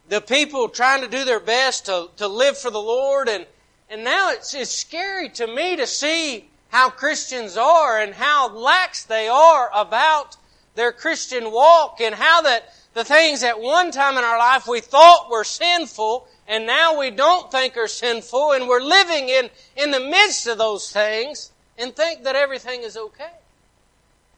the 0.09 0.21
people 0.21 0.69
trying 0.69 1.03
to 1.03 1.09
do 1.09 1.25
their 1.25 1.39
best 1.39 1.87
to, 1.87 2.09
to 2.17 2.27
live 2.27 2.59
for 2.59 2.73
the 2.73 2.83
Lord. 2.83 3.29
And, 3.29 3.47
and 3.89 4.03
now 4.03 4.33
it's, 4.33 4.53
it's 4.53 4.73
scary 4.73 5.29
to 5.29 5.47
me 5.47 5.77
to 5.77 5.87
see 5.87 6.49
how 6.71 6.91
Christians 6.91 7.57
are 7.57 8.01
and 8.01 8.15
how 8.15 8.53
lax 8.53 9.05
they 9.05 9.29
are 9.29 9.71
about 9.73 10.37
their 10.75 10.93
Christian 10.93 11.51
walk 11.53 12.01
and 12.01 12.15
how 12.15 12.43
that 12.43 12.73
the 12.95 13.05
things 13.05 13.43
at 13.43 13.61
one 13.61 13.91
time 13.91 14.19
in 14.19 14.25
our 14.25 14.39
life 14.39 14.67
we 14.67 14.81
thought 14.81 15.31
were 15.31 15.45
sinful 15.45 16.27
and 16.49 16.67
now 16.67 16.99
we 16.99 17.11
don't 17.11 17.51
think 17.51 17.77
are 17.77 17.89
sinful 17.89 18.53
and 18.53 18.69
we're 18.69 18.83
living 18.83 19.29
in, 19.29 19.51
in 19.77 19.91
the 19.91 20.01
midst 20.01 20.47
of 20.47 20.59
those 20.59 20.91
things 20.91 21.53
and 21.79 21.95
think 21.95 22.25
that 22.25 22.35
everything 22.35 22.83
is 22.83 22.97
okay. 22.97 23.31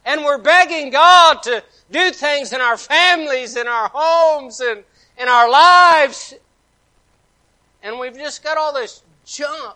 And 0.05 0.23
we're 0.23 0.37
begging 0.37 0.91
God 0.91 1.41
to 1.43 1.63
do 1.89 2.11
things 2.11 2.53
in 2.53 2.61
our 2.61 2.77
families, 2.77 3.55
in 3.55 3.67
our 3.67 3.89
homes, 3.93 4.59
and 4.59 4.83
in 5.17 5.27
our 5.27 5.49
lives, 5.49 6.33
and 7.83 7.99
we've 7.99 8.15
just 8.15 8.43
got 8.43 8.57
all 8.57 8.73
this 8.73 9.03
junk 9.25 9.75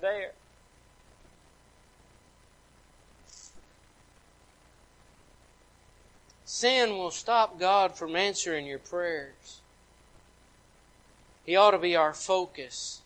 there. 0.00 0.30
Sin 6.56 6.96
will 6.96 7.10
stop 7.10 7.60
God 7.60 7.98
from 7.98 8.16
answering 8.16 8.64
your 8.64 8.78
prayers. 8.78 9.60
He 11.44 11.54
ought 11.54 11.72
to 11.72 11.78
be 11.78 11.96
our 11.96 12.14
focus. 12.14 13.02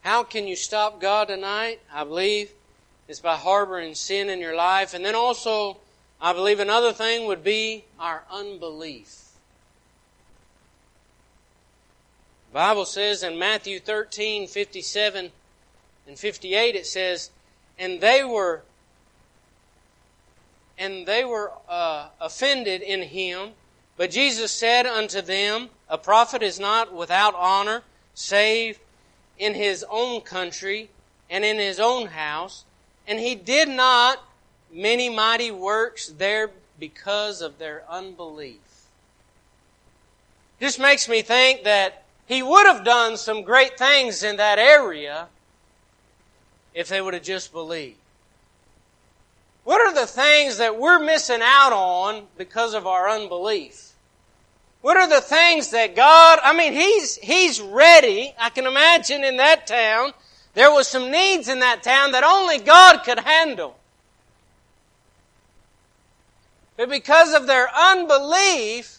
How 0.00 0.22
can 0.22 0.48
you 0.48 0.56
stop 0.56 1.02
God 1.02 1.28
tonight? 1.28 1.80
I 1.92 2.04
believe 2.04 2.50
it's 3.08 3.20
by 3.20 3.36
harboring 3.36 3.94
sin 3.94 4.30
in 4.30 4.40
your 4.40 4.56
life. 4.56 4.94
And 4.94 5.04
then 5.04 5.14
also 5.14 5.76
I 6.18 6.32
believe 6.32 6.60
another 6.60 6.94
thing 6.94 7.26
would 7.26 7.44
be 7.44 7.84
our 8.00 8.22
unbelief. 8.30 9.32
The 12.48 12.54
Bible 12.54 12.86
says 12.86 13.22
in 13.22 13.38
Matthew 13.38 13.80
13, 13.80 14.46
57 14.48 15.30
and 16.08 16.18
58, 16.18 16.74
it 16.74 16.86
says, 16.86 17.28
And 17.78 18.00
they 18.00 18.24
were 18.24 18.62
and 20.78 21.06
they 21.06 21.24
were 21.24 21.52
uh, 21.68 22.08
offended 22.20 22.82
in 22.82 23.02
him. 23.02 23.50
But 23.96 24.10
Jesus 24.10 24.52
said 24.52 24.86
unto 24.86 25.22
them, 25.22 25.70
A 25.88 25.98
prophet 25.98 26.42
is 26.42 26.60
not 26.60 26.94
without 26.94 27.34
honor, 27.34 27.82
save 28.14 28.78
in 29.38 29.54
his 29.54 29.84
own 29.88 30.20
country 30.20 30.90
and 31.30 31.44
in 31.44 31.58
his 31.58 31.80
own 31.80 32.08
house. 32.08 32.64
And 33.06 33.18
he 33.18 33.34
did 33.34 33.68
not 33.68 34.22
many 34.72 35.08
mighty 35.08 35.50
works 35.50 36.08
there 36.08 36.50
because 36.78 37.40
of 37.40 37.58
their 37.58 37.82
unbelief. 37.88 38.58
This 40.58 40.78
makes 40.78 41.08
me 41.08 41.22
think 41.22 41.64
that 41.64 42.04
he 42.26 42.42
would 42.42 42.66
have 42.66 42.84
done 42.84 43.16
some 43.16 43.42
great 43.42 43.78
things 43.78 44.22
in 44.22 44.36
that 44.36 44.58
area 44.58 45.28
if 46.74 46.88
they 46.88 47.00
would 47.00 47.14
have 47.14 47.22
just 47.22 47.52
believed. 47.52 47.96
What 49.66 49.80
are 49.80 49.92
the 49.92 50.06
things 50.06 50.58
that 50.58 50.78
we're 50.78 51.00
missing 51.00 51.40
out 51.42 51.72
on 51.72 52.28
because 52.38 52.72
of 52.72 52.86
our 52.86 53.10
unbelief? 53.10 53.94
What 54.80 54.96
are 54.96 55.08
the 55.08 55.20
things 55.20 55.70
that 55.70 55.96
God, 55.96 56.38
I 56.40 56.56
mean, 56.56 56.72
He's, 56.72 57.16
He's 57.16 57.60
ready. 57.60 58.32
I 58.38 58.50
can 58.50 58.64
imagine 58.64 59.24
in 59.24 59.38
that 59.38 59.66
town, 59.66 60.12
there 60.54 60.70
was 60.70 60.86
some 60.86 61.10
needs 61.10 61.48
in 61.48 61.58
that 61.58 61.82
town 61.82 62.12
that 62.12 62.22
only 62.22 62.58
God 62.58 62.98
could 62.98 63.18
handle. 63.18 63.76
But 66.76 66.88
because 66.88 67.34
of 67.34 67.48
their 67.48 67.68
unbelief, 67.74 68.98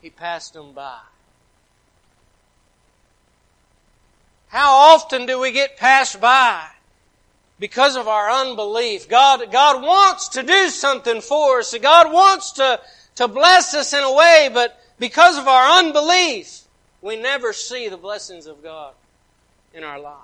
he 0.00 0.10
passed 0.10 0.52
them 0.52 0.74
by. 0.74 1.00
How 4.46 4.94
often 4.94 5.26
do 5.26 5.40
we 5.40 5.50
get 5.50 5.76
passed 5.76 6.20
by? 6.20 6.68
Because 7.58 7.96
of 7.96 8.08
our 8.08 8.30
unbelief. 8.30 9.08
God, 9.08 9.50
God 9.52 9.82
wants 9.82 10.28
to 10.30 10.42
do 10.42 10.68
something 10.68 11.20
for 11.20 11.60
us. 11.60 11.76
God 11.80 12.12
wants 12.12 12.52
to, 12.52 12.80
to 13.16 13.28
bless 13.28 13.74
us 13.74 13.92
in 13.92 14.02
a 14.02 14.12
way, 14.12 14.50
but 14.52 14.80
because 14.98 15.38
of 15.38 15.46
our 15.46 15.78
unbelief, 15.78 16.62
we 17.00 17.16
never 17.16 17.52
see 17.52 17.88
the 17.88 17.96
blessings 17.96 18.46
of 18.46 18.62
God 18.62 18.94
in 19.72 19.84
our 19.84 20.00
life. 20.00 20.14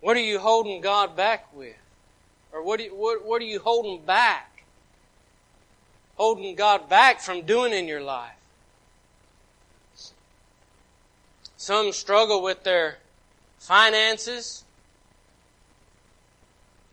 What 0.00 0.16
are 0.16 0.20
you 0.20 0.38
holding 0.38 0.80
God 0.80 1.16
back 1.16 1.54
with? 1.54 1.76
Or 2.52 2.62
what, 2.62 2.80
you, 2.80 2.94
what, 2.94 3.24
what 3.24 3.42
are 3.42 3.46
you 3.46 3.58
holding 3.58 4.00
back? 4.04 4.62
Holding 6.16 6.54
God 6.54 6.88
back 6.88 7.20
from 7.20 7.42
doing 7.42 7.72
in 7.72 7.88
your 7.88 8.00
life? 8.00 8.32
Some 11.56 11.92
struggle 11.92 12.42
with 12.42 12.62
their 12.62 12.98
finances. 13.58 14.64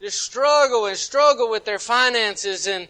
Just 0.02 0.22
struggle 0.22 0.86
and 0.86 0.98
struggle 0.98 1.50
with 1.50 1.66
their 1.66 1.80
finances. 1.80 2.68
And, 2.68 2.88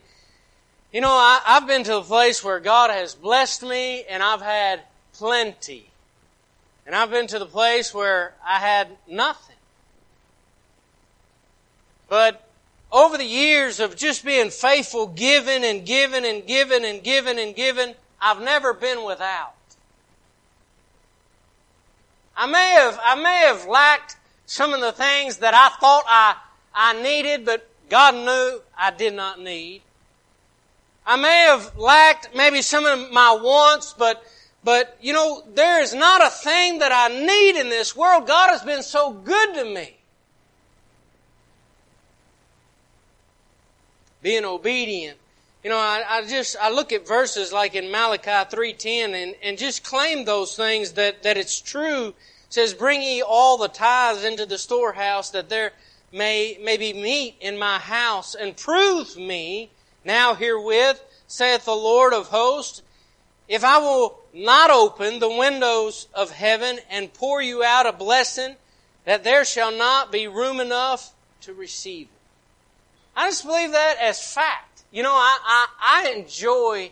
you 0.91 1.01
know, 1.01 1.11
I, 1.11 1.41
I've 1.45 1.67
been 1.67 1.83
to 1.85 1.97
a 1.97 2.03
place 2.03 2.43
where 2.43 2.59
God 2.59 2.89
has 2.89 3.15
blessed 3.15 3.63
me 3.63 4.05
and 4.09 4.21
I've 4.21 4.41
had 4.41 4.81
plenty. 5.13 5.89
And 6.85 6.95
I've 6.95 7.09
been 7.09 7.27
to 7.27 7.39
the 7.39 7.45
place 7.45 7.93
where 7.93 8.33
I 8.45 8.59
had 8.59 8.89
nothing. 9.07 9.55
But 12.07 12.47
over 12.91 13.17
the 13.17 13.25
years 13.25 13.79
of 13.79 13.95
just 13.95 14.23
being 14.23 14.49
faithful, 14.49 15.07
giving 15.07 15.63
and 15.63 15.85
giving 15.85 16.25
and 16.25 16.45
giving 16.45 16.85
and 16.85 17.03
giving 17.03 17.39
and 17.39 17.55
giving, 17.55 17.95
I've 18.21 18.41
never 18.41 18.73
been 18.73 19.03
without. 19.03 19.54
I 22.35 22.47
may 22.47 22.71
have, 22.71 22.99
I 23.03 23.15
may 23.15 23.39
have 23.47 23.67
lacked 23.67 24.17
some 24.45 24.73
of 24.73 24.81
the 24.81 24.91
things 24.91 25.37
that 25.37 25.53
I 25.53 25.69
thought 25.79 26.03
I, 26.07 26.35
I 26.73 27.01
needed, 27.01 27.45
but 27.45 27.67
God 27.89 28.15
knew 28.15 28.61
I 28.77 28.91
did 28.91 29.13
not 29.13 29.39
need. 29.39 29.81
I 31.05 31.17
may 31.17 31.45
have 31.47 31.77
lacked 31.77 32.29
maybe 32.35 32.61
some 32.61 32.85
of 32.85 33.11
my 33.11 33.31
wants, 33.41 33.93
but, 33.93 34.23
but, 34.63 34.97
you 35.01 35.13
know, 35.13 35.43
there 35.53 35.81
is 35.81 35.93
not 35.93 36.25
a 36.25 36.29
thing 36.29 36.79
that 36.79 36.91
I 36.91 37.13
need 37.13 37.59
in 37.59 37.69
this 37.69 37.95
world. 37.95 38.27
God 38.27 38.49
has 38.49 38.63
been 38.63 38.83
so 38.83 39.13
good 39.13 39.53
to 39.55 39.65
me. 39.65 39.95
being 44.25 44.43
obedient. 44.43 45.19
You 45.65 45.71
know, 45.71 45.79
I, 45.79 46.03
I 46.07 46.25
just, 46.27 46.55
I 46.61 46.69
look 46.69 46.93
at 46.93 47.07
verses 47.07 47.51
like 47.51 47.73
in 47.73 47.89
Malachi 47.89 48.29
3.10 48.29 49.15
and, 49.15 49.35
and 49.41 49.57
just 49.57 49.83
claim 49.83 50.23
those 50.23 50.55
things 50.55 50.91
that, 50.91 51.23
that 51.23 51.37
it's 51.37 51.59
true. 51.59 52.09
It 52.09 52.15
says, 52.49 52.75
bring 52.75 53.01
ye 53.01 53.23
all 53.23 53.57
the 53.57 53.67
tithes 53.67 54.23
into 54.23 54.45
the 54.45 54.59
storehouse 54.59 55.31
that 55.31 55.49
there 55.49 55.71
may, 56.11 56.59
may 56.61 56.77
be 56.77 56.93
meat 56.93 57.37
in 57.41 57.57
my 57.57 57.79
house 57.79 58.35
and 58.35 58.55
prove 58.55 59.17
me 59.17 59.71
now 60.03 60.35
herewith, 60.35 61.01
saith 61.25 61.65
the 61.65 61.71
Lord 61.71 62.13
of 62.13 62.27
hosts, 62.27 62.83
if 63.47 63.63
I 63.63 63.79
will 63.79 64.19
not 64.35 64.69
open 64.69 65.17
the 65.17 65.35
windows 65.35 66.07
of 66.13 66.29
heaven 66.29 66.77
and 66.91 67.11
pour 67.11 67.41
you 67.41 67.63
out 67.63 67.87
a 67.87 67.91
blessing 67.91 68.55
that 69.05 69.23
there 69.23 69.43
shall 69.43 69.75
not 69.75 70.11
be 70.11 70.27
room 70.27 70.59
enough 70.59 71.15
to 71.41 71.55
receive 71.55 72.05
it. 72.05 72.19
I 73.15 73.29
just 73.31 73.43
believe 73.43 73.71
that 73.71 73.95
as 73.99 74.21
fact. 74.21 74.74
You 74.95 75.03
know, 75.03 75.11
I, 75.11 75.37
I, 75.43 75.67
I 75.81 76.09
enjoy 76.11 76.89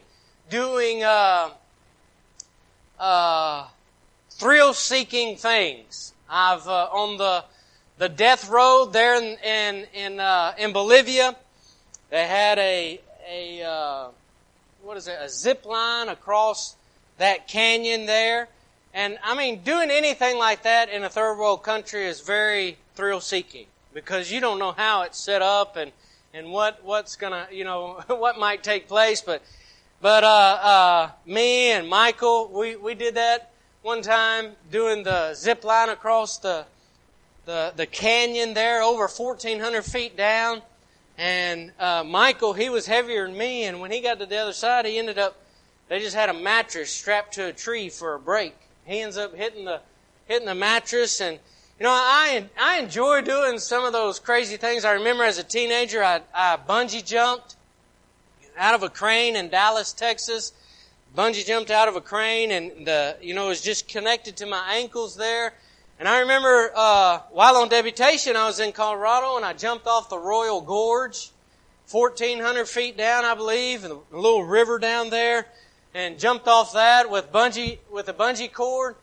doing, 0.49 1.05
uh, 1.05 1.51
uh, 2.99 3.65
thrill-seeking 4.31 5.37
things. 5.37 6.13
I've, 6.29 6.67
uh, 6.67 6.89
on 6.91 7.17
the, 7.17 7.45
the 7.99 8.09
death 8.09 8.49
road 8.49 8.91
there 8.91 9.15
in, 9.15 9.37
in, 9.41 9.87
in, 9.93 10.19
uh, 10.19 10.53
in 10.57 10.73
Bolivia, 10.73 11.33
they 12.09 12.27
had 12.27 12.59
a, 12.59 12.99
a, 13.31 13.63
uh, 13.63 14.07
what 14.81 14.97
is 14.97 15.07
it, 15.07 15.17
a 15.21 15.29
zip 15.29 15.65
line 15.65 16.09
across 16.09 16.75
that 17.19 17.47
canyon 17.47 18.05
there. 18.05 18.49
And 18.93 19.17
I 19.23 19.33
mean, 19.33 19.61
doing 19.63 19.89
anything 19.89 20.37
like 20.37 20.63
that 20.63 20.89
in 20.89 21.05
a 21.05 21.09
third 21.09 21.37
world 21.37 21.63
country 21.63 22.05
is 22.05 22.19
very 22.19 22.75
thrill 22.95 23.21
seeking 23.21 23.67
because 23.93 24.29
you 24.29 24.41
don't 24.41 24.59
know 24.59 24.73
how 24.73 25.03
it's 25.03 25.17
set 25.17 25.41
up 25.41 25.77
and, 25.77 25.93
and 26.33 26.51
what, 26.51 26.83
what's 26.83 27.15
gonna, 27.15 27.47
you 27.51 27.63
know, 27.63 28.01
what 28.07 28.39
might 28.39 28.63
take 28.63 28.87
place. 28.87 29.21
But, 29.21 29.41
but, 30.01 30.23
uh, 30.23 30.27
uh, 30.27 31.11
me 31.25 31.71
and 31.71 31.87
Michael, 31.87 32.49
we, 32.51 32.75
we 32.75 32.95
did 32.95 33.15
that 33.15 33.51
one 33.83 34.01
time 34.01 34.53
doing 34.71 35.03
the 35.03 35.33
zip 35.35 35.63
line 35.63 35.89
across 35.89 36.37
the, 36.39 36.65
the, 37.45 37.73
the 37.75 37.85
canyon 37.85 38.53
there 38.53 38.81
over 38.81 39.07
1400 39.07 39.83
feet 39.83 40.17
down. 40.17 40.61
And, 41.17 41.71
uh, 41.79 42.03
Michael, 42.03 42.53
he 42.53 42.69
was 42.69 42.87
heavier 42.87 43.27
than 43.27 43.37
me 43.37 43.65
and 43.65 43.79
when 43.79 43.91
he 43.91 44.01
got 44.01 44.19
to 44.19 44.25
the 44.25 44.37
other 44.37 44.53
side, 44.53 44.85
he 44.85 44.97
ended 44.97 45.19
up 45.19 45.37
they 45.89 45.99
just 45.99 46.15
had 46.15 46.29
a 46.29 46.33
mattress 46.33 46.91
strapped 46.91 47.33
to 47.35 47.47
a 47.49 47.53
tree 47.53 47.89
for 47.89 48.15
a 48.15 48.19
brake. 48.19 48.55
He 48.85 49.01
ends 49.01 49.17
up 49.17 49.35
hitting 49.35 49.65
the 49.65 49.81
hitting 50.27 50.47
the 50.47 50.55
mattress, 50.55 51.21
and 51.21 51.39
you 51.79 51.83
know 51.83 51.91
I 51.91 52.49
I 52.59 52.79
enjoy 52.79 53.21
doing 53.21 53.59
some 53.59 53.83
of 53.85 53.93
those 53.93 54.19
crazy 54.19 54.57
things. 54.57 54.85
I 54.85 54.93
remember 54.93 55.23
as 55.23 55.37
a 55.37 55.43
teenager, 55.43 56.03
I, 56.03 56.21
I 56.33 56.57
bungee 56.57 57.05
jumped 57.05 57.55
out 58.57 58.75
of 58.75 58.83
a 58.83 58.89
crane 58.89 59.35
in 59.35 59.49
Dallas, 59.49 59.93
Texas. 59.93 60.53
Bungee 61.15 61.45
jumped 61.45 61.71
out 61.71 61.87
of 61.87 61.95
a 61.95 62.01
crane, 62.01 62.51
and 62.51 62.87
the 62.87 63.17
you 63.21 63.33
know 63.33 63.45
it 63.45 63.49
was 63.49 63.61
just 63.61 63.87
connected 63.87 64.37
to 64.37 64.45
my 64.45 64.75
ankles 64.75 65.15
there. 65.15 65.53
And 65.99 66.07
I 66.07 66.21
remember 66.21 66.71
uh, 66.75 67.19
while 67.31 67.55
on 67.57 67.69
deputation, 67.69 68.35
I 68.35 68.45
was 68.45 68.59
in 68.59 68.71
Colorado, 68.71 69.37
and 69.37 69.45
I 69.45 69.53
jumped 69.53 69.87
off 69.87 70.09
the 70.09 70.17
Royal 70.17 70.59
Gorge, 70.59 71.31
1,400 71.89 72.67
feet 72.67 72.97
down, 72.97 73.25
I 73.25 73.35
believe, 73.35 73.83
and 73.83 73.93
a 73.93 74.17
little 74.17 74.43
river 74.43 74.79
down 74.79 75.09
there 75.09 75.45
and 75.93 76.17
jumped 76.17 76.47
off 76.47 76.73
that 76.73 77.09
with 77.09 77.31
bungee 77.31 77.77
with 77.91 78.09
a 78.09 78.13
bungee 78.13 78.51
cord. 78.51 78.95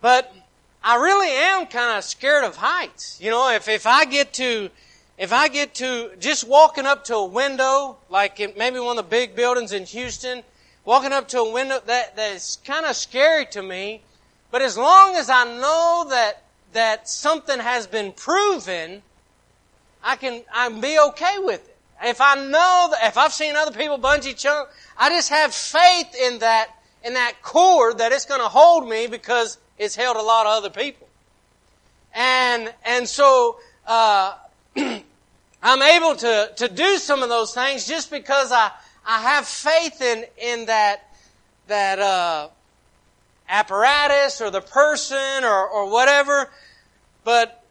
But 0.00 0.34
I 0.84 0.96
really 0.96 1.30
am 1.30 1.66
kind 1.66 1.96
of 1.96 2.04
scared 2.04 2.44
of 2.44 2.56
heights. 2.56 3.18
You 3.20 3.30
know, 3.30 3.50
if 3.50 3.68
if 3.68 3.86
I 3.86 4.04
get 4.04 4.32
to 4.34 4.70
if 5.16 5.32
I 5.32 5.48
get 5.48 5.74
to 5.76 6.10
just 6.18 6.46
walking 6.46 6.86
up 6.86 7.04
to 7.04 7.16
a 7.16 7.24
window, 7.24 7.98
like 8.10 8.40
in 8.40 8.52
maybe 8.56 8.80
one 8.80 8.98
of 8.98 9.04
the 9.04 9.10
big 9.10 9.36
buildings 9.36 9.72
in 9.72 9.84
Houston, 9.84 10.42
walking 10.84 11.12
up 11.12 11.28
to 11.28 11.38
a 11.38 11.52
window 11.52 11.80
that 11.86 12.16
that's 12.16 12.56
kind 12.56 12.86
of 12.86 12.96
scary 12.96 13.46
to 13.46 13.62
me. 13.62 14.02
But 14.50 14.62
as 14.62 14.76
long 14.76 15.14
as 15.16 15.30
I 15.30 15.44
know 15.44 16.06
that 16.10 16.42
that 16.72 17.08
something 17.08 17.60
has 17.60 17.86
been 17.86 18.12
proven, 18.12 19.02
I 20.02 20.16
can 20.16 20.42
I 20.52 20.68
can 20.68 20.80
be 20.80 20.98
okay 20.98 21.36
with 21.38 21.68
it. 21.68 21.72
If 22.04 22.20
I 22.20 22.34
know 22.34 22.88
that 22.90 23.00
if 23.04 23.16
I've 23.16 23.32
seen 23.32 23.54
other 23.54 23.70
people 23.70 23.98
bungee 23.98 24.36
jump, 24.36 24.68
I 24.98 25.08
just 25.10 25.28
have 25.28 25.54
faith 25.54 26.14
in 26.20 26.40
that, 26.40 26.70
in 27.04 27.14
that 27.14 27.34
cord 27.42 27.98
that 27.98 28.10
it's 28.10 28.26
going 28.26 28.40
to 28.40 28.48
hold 28.48 28.88
me 28.88 29.06
because 29.06 29.58
it's 29.78 29.96
held 29.96 30.16
a 30.16 30.22
lot 30.22 30.46
of 30.46 30.52
other 30.52 30.70
people. 30.70 31.08
And, 32.14 32.72
and 32.84 33.08
so, 33.08 33.58
uh, 33.86 34.34
I'm 34.76 35.82
able 35.82 36.16
to, 36.16 36.52
to 36.56 36.68
do 36.68 36.98
some 36.98 37.22
of 37.22 37.28
those 37.28 37.54
things 37.54 37.86
just 37.86 38.10
because 38.10 38.52
I, 38.52 38.70
I 39.06 39.20
have 39.22 39.46
faith 39.46 40.00
in, 40.02 40.24
in 40.38 40.66
that, 40.66 41.08
that, 41.68 41.98
uh, 41.98 42.48
apparatus 43.48 44.40
or 44.40 44.50
the 44.50 44.60
person 44.60 45.44
or, 45.44 45.68
or 45.68 45.90
whatever. 45.90 46.50
But 47.24 47.64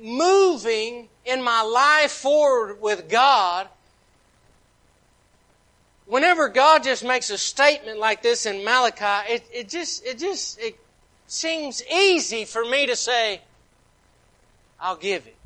moving 0.00 1.08
in 1.24 1.42
my 1.42 1.62
life 1.62 2.10
forward 2.10 2.80
with 2.80 3.08
God 3.08 3.68
whenever 6.10 6.48
God 6.48 6.82
just 6.82 7.04
makes 7.04 7.30
a 7.30 7.38
statement 7.38 7.98
like 7.98 8.20
this 8.20 8.44
in 8.44 8.64
Malachi, 8.64 9.32
it, 9.32 9.44
it 9.52 9.68
just, 9.68 10.04
it 10.04 10.18
just, 10.18 10.58
it 10.60 10.76
seems 11.30 11.82
easy 11.84 12.44
for 12.44 12.64
me 12.64 12.86
to 12.86 12.96
say, 12.96 13.40
I'll 14.80 14.96
give 14.96 15.26
it. 15.26 15.36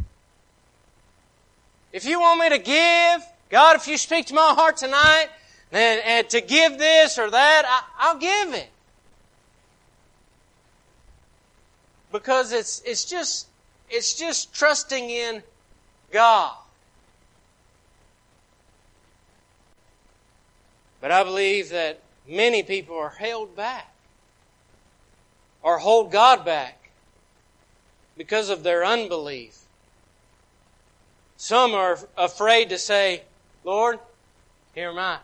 If 1.93 2.07
you 2.07 2.21
want 2.21 2.41
me 2.41 2.49
to 2.49 2.59
give, 2.59 3.23
God, 3.51 3.77
if 3.77 3.87
you 3.87 3.99
speak 3.99 4.27
to 4.27 4.35
my 4.35 4.55
heart 4.55 4.79
tonight, 4.79 5.29
then 5.71 6.01
and 6.05 6.29
to 6.31 6.41
give 6.41 6.79
this 6.79 7.19
or 7.19 7.31
that, 7.31 7.65
I, 7.67 8.09
I'll 8.09 8.19
give 8.19 8.55
it. 8.55 8.69
Because 12.11 12.53
it's, 12.53 12.81
it's 12.87 13.05
just, 13.05 13.49
it's 13.91 14.15
just 14.15 14.55
trusting 14.55 15.11
in 15.11 15.43
God. 16.11 16.55
But 21.01 21.11
I 21.11 21.23
believe 21.25 21.69
that 21.71 22.01
many 22.27 22.63
people 22.63 22.97
are 22.97 23.11
held 23.11 23.55
back 23.55 23.94
or 25.65 25.79
hold 25.79 26.13
God 26.13 26.45
back 26.45 26.91
because 28.17 28.51
of 28.51 28.63
their 28.63 28.85
unbelief. 28.85 29.59
Some 31.39 31.75
are 31.75 31.99
afraid 32.17 32.69
to 32.69 32.79
say, 32.79 33.23
Lord, 33.65 33.99
here 34.75 34.91
am 34.91 34.99
I. 34.99 35.19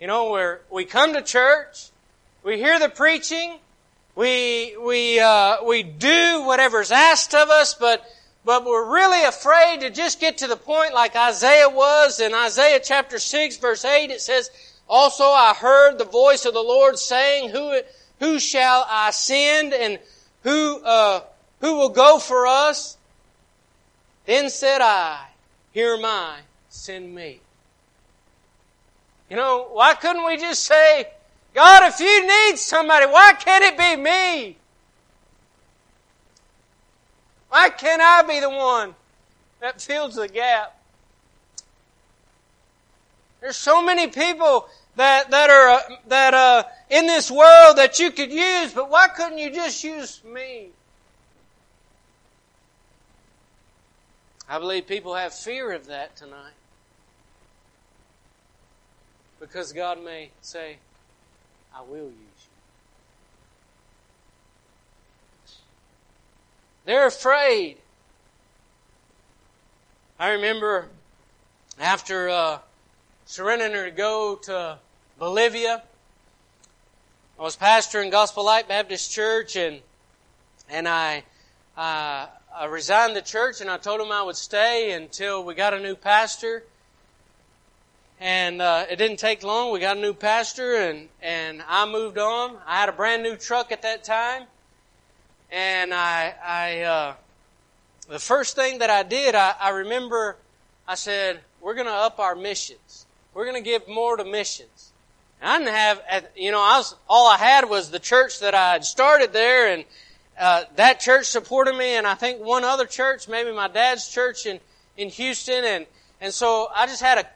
You 0.00 0.08
know, 0.08 0.30
where 0.30 0.60
we 0.68 0.84
come 0.84 1.14
to 1.14 1.22
church, 1.22 1.90
we 2.42 2.58
hear 2.58 2.78
the 2.78 2.88
preaching, 2.88 3.58
we, 4.14 4.76
we, 4.76 5.20
uh, 5.20 5.64
we 5.64 5.82
do 5.82 6.42
whatever's 6.44 6.90
asked 6.90 7.34
of 7.34 7.48
us, 7.48 7.74
but 7.74 8.04
but 8.44 8.64
we're 8.64 8.88
really 8.88 9.24
afraid 9.24 9.80
to 9.80 9.90
just 9.90 10.20
get 10.20 10.38
to 10.38 10.46
the 10.46 10.56
point 10.56 10.94
like 10.94 11.16
Isaiah 11.16 11.68
was 11.68 12.20
in 12.20 12.32
Isaiah 12.32 12.78
chapter 12.78 13.18
6 13.18 13.56
verse 13.56 13.84
8 13.84 14.12
it 14.12 14.20
says, 14.20 14.50
also 14.88 15.24
I 15.24 15.54
heard 15.54 15.98
the 15.98 16.04
voice 16.04 16.44
of 16.44 16.54
the 16.54 16.62
Lord 16.62 16.98
saying, 16.98 17.50
who, 17.50 17.80
who 18.20 18.38
shall 18.38 18.86
I 18.88 19.10
send 19.10 19.74
and 19.74 19.98
who, 20.42 20.80
uh, 20.84 21.20
who 21.60 21.76
will 21.76 21.88
go 21.88 22.18
for 22.18 22.46
us? 22.46 22.96
Then 24.26 24.50
said 24.50 24.80
I, 24.80 25.24
here 25.72 25.94
am 25.94 26.04
I, 26.04 26.38
send 26.68 27.14
me. 27.14 27.40
You 29.30 29.36
know, 29.36 29.68
why 29.72 29.94
couldn't 29.94 30.24
we 30.24 30.36
just 30.36 30.64
say, 30.64 31.08
God, 31.54 31.92
if 31.92 32.00
you 32.00 32.26
need 32.26 32.58
somebody, 32.58 33.06
why 33.06 33.32
can't 33.38 33.64
it 33.64 33.78
be 33.78 33.96
me? 33.96 34.56
Why 37.48 37.70
can't 37.70 38.02
I 38.02 38.22
be 38.22 38.40
the 38.40 38.50
one 38.50 38.94
that 39.60 39.80
fills 39.80 40.16
the 40.16 40.28
gap? 40.28 40.75
There's 43.46 43.56
so 43.56 43.80
many 43.80 44.08
people 44.08 44.68
that 44.96 45.30
that 45.30 45.50
are 45.50 45.68
uh, 45.68 45.80
that 46.08 46.34
uh, 46.34 46.64
in 46.90 47.06
this 47.06 47.30
world 47.30 47.78
that 47.78 48.00
you 48.00 48.10
could 48.10 48.32
use, 48.32 48.72
but 48.72 48.90
why 48.90 49.06
couldn't 49.06 49.38
you 49.38 49.50
just 49.50 49.84
use 49.84 50.20
me? 50.24 50.70
I 54.48 54.58
believe 54.58 54.88
people 54.88 55.14
have 55.14 55.32
fear 55.32 55.70
of 55.70 55.86
that 55.86 56.16
tonight. 56.16 56.54
Because 59.38 59.72
God 59.72 60.02
may 60.02 60.30
say, 60.40 60.78
I 61.72 61.82
will 61.82 62.06
use 62.06 62.48
you. 65.46 65.54
They're 66.84 67.06
afraid. 67.06 67.76
I 70.18 70.30
remember 70.30 70.88
after 71.78 72.28
uh, 72.28 72.58
surrendering 73.26 73.72
her 73.72 73.84
to 73.86 73.90
go 73.90 74.36
to 74.44 74.78
Bolivia, 75.18 75.82
I 77.38 77.42
was 77.42 77.56
pastor 77.56 78.00
in 78.00 78.08
Gospel 78.08 78.44
Light 78.44 78.68
Baptist 78.68 79.12
Church, 79.12 79.56
and 79.56 79.80
and 80.70 80.88
I 80.88 81.24
uh, 81.76 82.26
I 82.54 82.64
resigned 82.66 83.14
the 83.14 83.22
church, 83.22 83.60
and 83.60 83.68
I 83.68 83.76
told 83.76 84.00
him 84.00 84.10
I 84.10 84.22
would 84.22 84.36
stay 84.36 84.92
until 84.92 85.44
we 85.44 85.54
got 85.54 85.74
a 85.74 85.80
new 85.80 85.96
pastor. 85.96 86.62
And 88.18 88.62
uh, 88.62 88.86
it 88.88 88.96
didn't 88.96 89.18
take 89.18 89.42
long. 89.42 89.72
We 89.72 89.80
got 89.80 89.98
a 89.98 90.00
new 90.00 90.14
pastor, 90.14 90.76
and 90.76 91.08
and 91.20 91.62
I 91.68 91.84
moved 91.84 92.16
on. 92.16 92.56
I 92.66 92.80
had 92.80 92.88
a 92.88 92.92
brand 92.92 93.22
new 93.22 93.36
truck 93.36 93.72
at 93.72 93.82
that 93.82 94.04
time, 94.04 94.44
and 95.50 95.92
I, 95.92 96.34
I 96.42 96.80
uh, 96.82 97.14
the 98.08 98.18
first 98.18 98.56
thing 98.56 98.78
that 98.78 98.88
I 98.88 99.02
did, 99.02 99.34
I, 99.34 99.54
I 99.60 99.70
remember 99.70 100.36
I 100.88 100.94
said, 100.94 101.40
we're 101.60 101.74
going 101.74 101.86
to 101.86 101.92
up 101.92 102.20
our 102.20 102.36
missions. 102.36 103.05
We're 103.36 103.44
going 103.44 103.62
to 103.62 103.70
give 103.70 103.86
more 103.86 104.16
to 104.16 104.24
missions. 104.24 104.92
I 105.42 105.58
didn't 105.58 105.74
have, 105.74 106.02
you 106.34 106.50
know, 106.50 106.58
I 106.58 106.78
was, 106.78 106.94
all 107.06 107.28
I 107.28 107.36
had 107.36 107.68
was 107.68 107.90
the 107.90 107.98
church 107.98 108.40
that 108.40 108.54
I 108.54 108.72
had 108.72 108.84
started 108.86 109.34
there 109.34 109.74
and, 109.74 109.84
uh, 110.40 110.64
that 110.76 111.00
church 111.00 111.26
supported 111.26 111.76
me 111.76 111.96
and 111.96 112.06
I 112.06 112.14
think 112.14 112.42
one 112.42 112.64
other 112.64 112.86
church, 112.86 113.28
maybe 113.28 113.52
my 113.52 113.68
dad's 113.68 114.08
church 114.08 114.46
in, 114.46 114.58
in 114.96 115.10
Houston 115.10 115.66
and, 115.66 115.84
and 116.18 116.32
so 116.32 116.68
I 116.74 116.86
just 116.86 117.02
had 117.02 117.18
a 117.18 117.26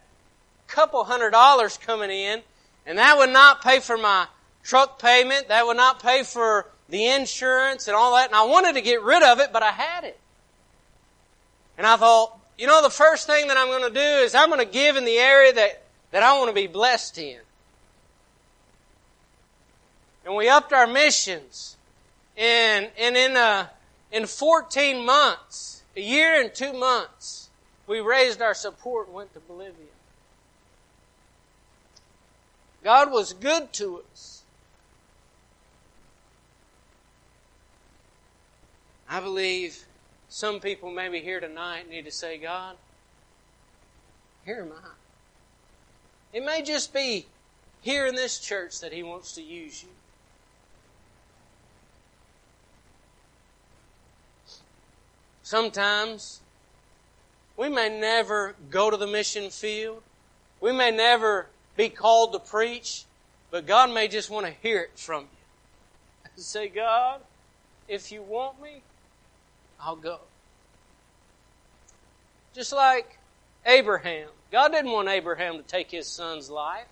couple 0.69 1.05
hundred 1.05 1.33
dollars 1.33 1.77
coming 1.77 2.09
in 2.09 2.41
and 2.87 2.97
that 2.97 3.19
would 3.19 3.29
not 3.29 3.63
pay 3.63 3.81
for 3.81 3.99
my 3.99 4.27
truck 4.65 5.03
payment. 5.03 5.49
That 5.49 5.67
would 5.67 5.77
not 5.77 6.03
pay 6.03 6.23
for 6.23 6.67
the 6.89 7.09
insurance 7.09 7.89
and 7.89 7.95
all 7.95 8.15
that. 8.15 8.29
And 8.29 8.35
I 8.35 8.47
wanted 8.47 8.73
to 8.73 8.81
get 8.81 9.03
rid 9.03 9.23
of 9.23 9.39
it, 9.39 9.53
but 9.53 9.63
I 9.63 9.71
had 9.71 10.05
it. 10.05 10.19
And 11.77 11.87
I 11.87 11.99
thought, 11.99 12.39
you 12.57 12.67
know, 12.67 12.83
the 12.83 12.89
first 12.89 13.27
thing 13.27 13.49
that 13.49 13.59
I'm 13.59 13.67
going 13.67 13.87
to 13.87 13.95
do 13.95 14.25
is 14.25 14.35
I'm 14.35 14.49
going 14.49 14.67
to 14.67 14.73
give 14.73 14.97
in 14.97 15.05
the 15.05 15.19
area 15.19 15.53
that, 15.53 15.83
that 16.11 16.23
I 16.23 16.39
want 16.39 16.49
to 16.49 16.55
be 16.55 16.67
blessed 16.67 17.19
in. 17.19 17.39
And 20.25 20.35
we 20.35 20.49
upped 20.49 20.73
our 20.73 20.87
missions. 20.87 21.77
And, 22.37 22.91
and 22.99 23.17
in, 23.17 23.37
uh, 23.37 23.69
in 24.13 24.27
14 24.27 25.05
months, 25.05 25.83
a 25.97 26.01
year 26.01 26.41
and 26.41 26.55
two 26.55 26.73
months, 26.73 27.49
we 27.87 28.01
raised 28.01 28.41
our 28.41 28.55
support 28.55 29.07
and 29.07 29.17
went 29.17 29.33
to 29.35 29.41
Bolivia. 29.41 29.75
God 32.83 33.11
was 33.11 33.33
good 33.33 33.73
to 33.75 34.03
us. 34.11 34.43
I 39.09 39.21
believe 39.21 39.87
some 40.29 40.61
people 40.61 40.91
maybe 40.91 41.21
here 41.21 41.41
tonight 41.41 41.91
need 41.91 42.05
to 42.05 42.13
say, 42.13 42.39
God, 42.39 42.77
here 44.45 44.61
am 44.61 44.73
I. 44.73 45.00
It 46.33 46.45
may 46.45 46.63
just 46.63 46.93
be 46.93 47.27
here 47.81 48.07
in 48.07 48.15
this 48.15 48.39
church 48.39 48.81
that 48.81 48.93
He 48.93 49.03
wants 49.03 49.33
to 49.33 49.43
use 49.43 49.83
you. 49.83 49.89
Sometimes 55.43 56.41
we 57.57 57.69
may 57.69 57.89
never 57.89 58.55
go 58.71 58.91
to 58.91 58.97
the 58.97 59.07
mission 59.07 59.51
field. 59.51 60.03
We 60.61 60.73
may 60.73 60.91
never 60.91 61.49
be 61.77 61.89
called 61.89 62.33
to 62.35 62.39
preach, 62.39 63.05
but 63.51 63.67
God 63.67 63.93
may 63.93 64.07
just 64.07 64.31
want 64.31 64.47
to 64.47 64.53
hear 64.53 64.81
it 64.83 64.99
from 64.99 65.23
you. 65.25 66.31
Say, 66.43 66.69
God, 66.69 67.21
if 67.89 68.13
you 68.13 68.23
want 68.23 68.63
me, 68.63 68.83
I'll 69.81 69.97
go. 69.97 70.21
Just 72.55 72.73
like 72.73 73.19
Abraham. 73.67 74.29
God 74.51 74.73
didn't 74.73 74.91
want 74.91 75.09
Abraham 75.09 75.57
to 75.57 75.63
take 75.63 75.91
his 75.91 76.07
son's 76.07 76.51
life. 76.51 76.87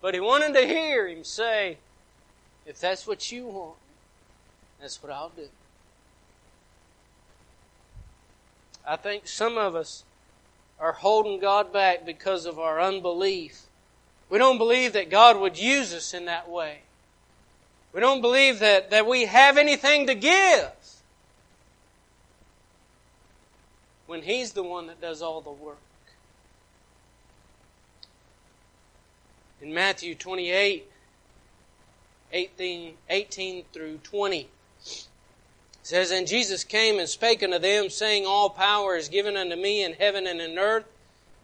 But 0.00 0.14
he 0.14 0.20
wanted 0.20 0.54
to 0.54 0.66
hear 0.66 1.08
him 1.08 1.24
say, 1.24 1.78
if 2.66 2.78
that's 2.80 3.06
what 3.06 3.32
you 3.32 3.46
want, 3.46 3.76
that's 4.80 5.02
what 5.02 5.10
I'll 5.10 5.30
do. 5.30 5.48
I 8.86 8.96
think 8.96 9.26
some 9.26 9.58
of 9.58 9.74
us 9.74 10.04
are 10.78 10.92
holding 10.92 11.40
God 11.40 11.72
back 11.72 12.04
because 12.04 12.46
of 12.46 12.58
our 12.58 12.80
unbelief. 12.80 13.62
We 14.28 14.38
don't 14.38 14.58
believe 14.58 14.92
that 14.92 15.10
God 15.10 15.40
would 15.40 15.58
use 15.58 15.92
us 15.94 16.14
in 16.14 16.26
that 16.26 16.48
way. 16.48 16.80
We 17.92 18.00
don't 18.00 18.20
believe 18.20 18.58
that, 18.58 18.90
that 18.90 19.06
we 19.06 19.24
have 19.24 19.56
anything 19.56 20.06
to 20.06 20.14
give 20.14 20.70
when 24.06 24.22
He's 24.22 24.52
the 24.52 24.62
one 24.62 24.86
that 24.86 25.00
does 25.00 25.22
all 25.22 25.40
the 25.40 25.50
work. 25.50 25.78
In 29.60 29.72
Matthew 29.72 30.14
28, 30.14 30.86
18, 32.32 32.94
18 33.08 33.64
through 33.72 33.98
20, 33.98 34.48
says, 35.82 36.10
And 36.10 36.26
Jesus 36.26 36.64
came 36.64 36.98
and 36.98 37.08
spake 37.08 37.42
unto 37.42 37.58
them, 37.58 37.88
saying, 37.88 38.26
All 38.26 38.50
power 38.50 38.96
is 38.96 39.08
given 39.08 39.36
unto 39.36 39.56
me 39.56 39.82
in 39.82 39.94
heaven 39.94 40.26
and 40.26 40.40
in 40.40 40.58
earth. 40.58 40.84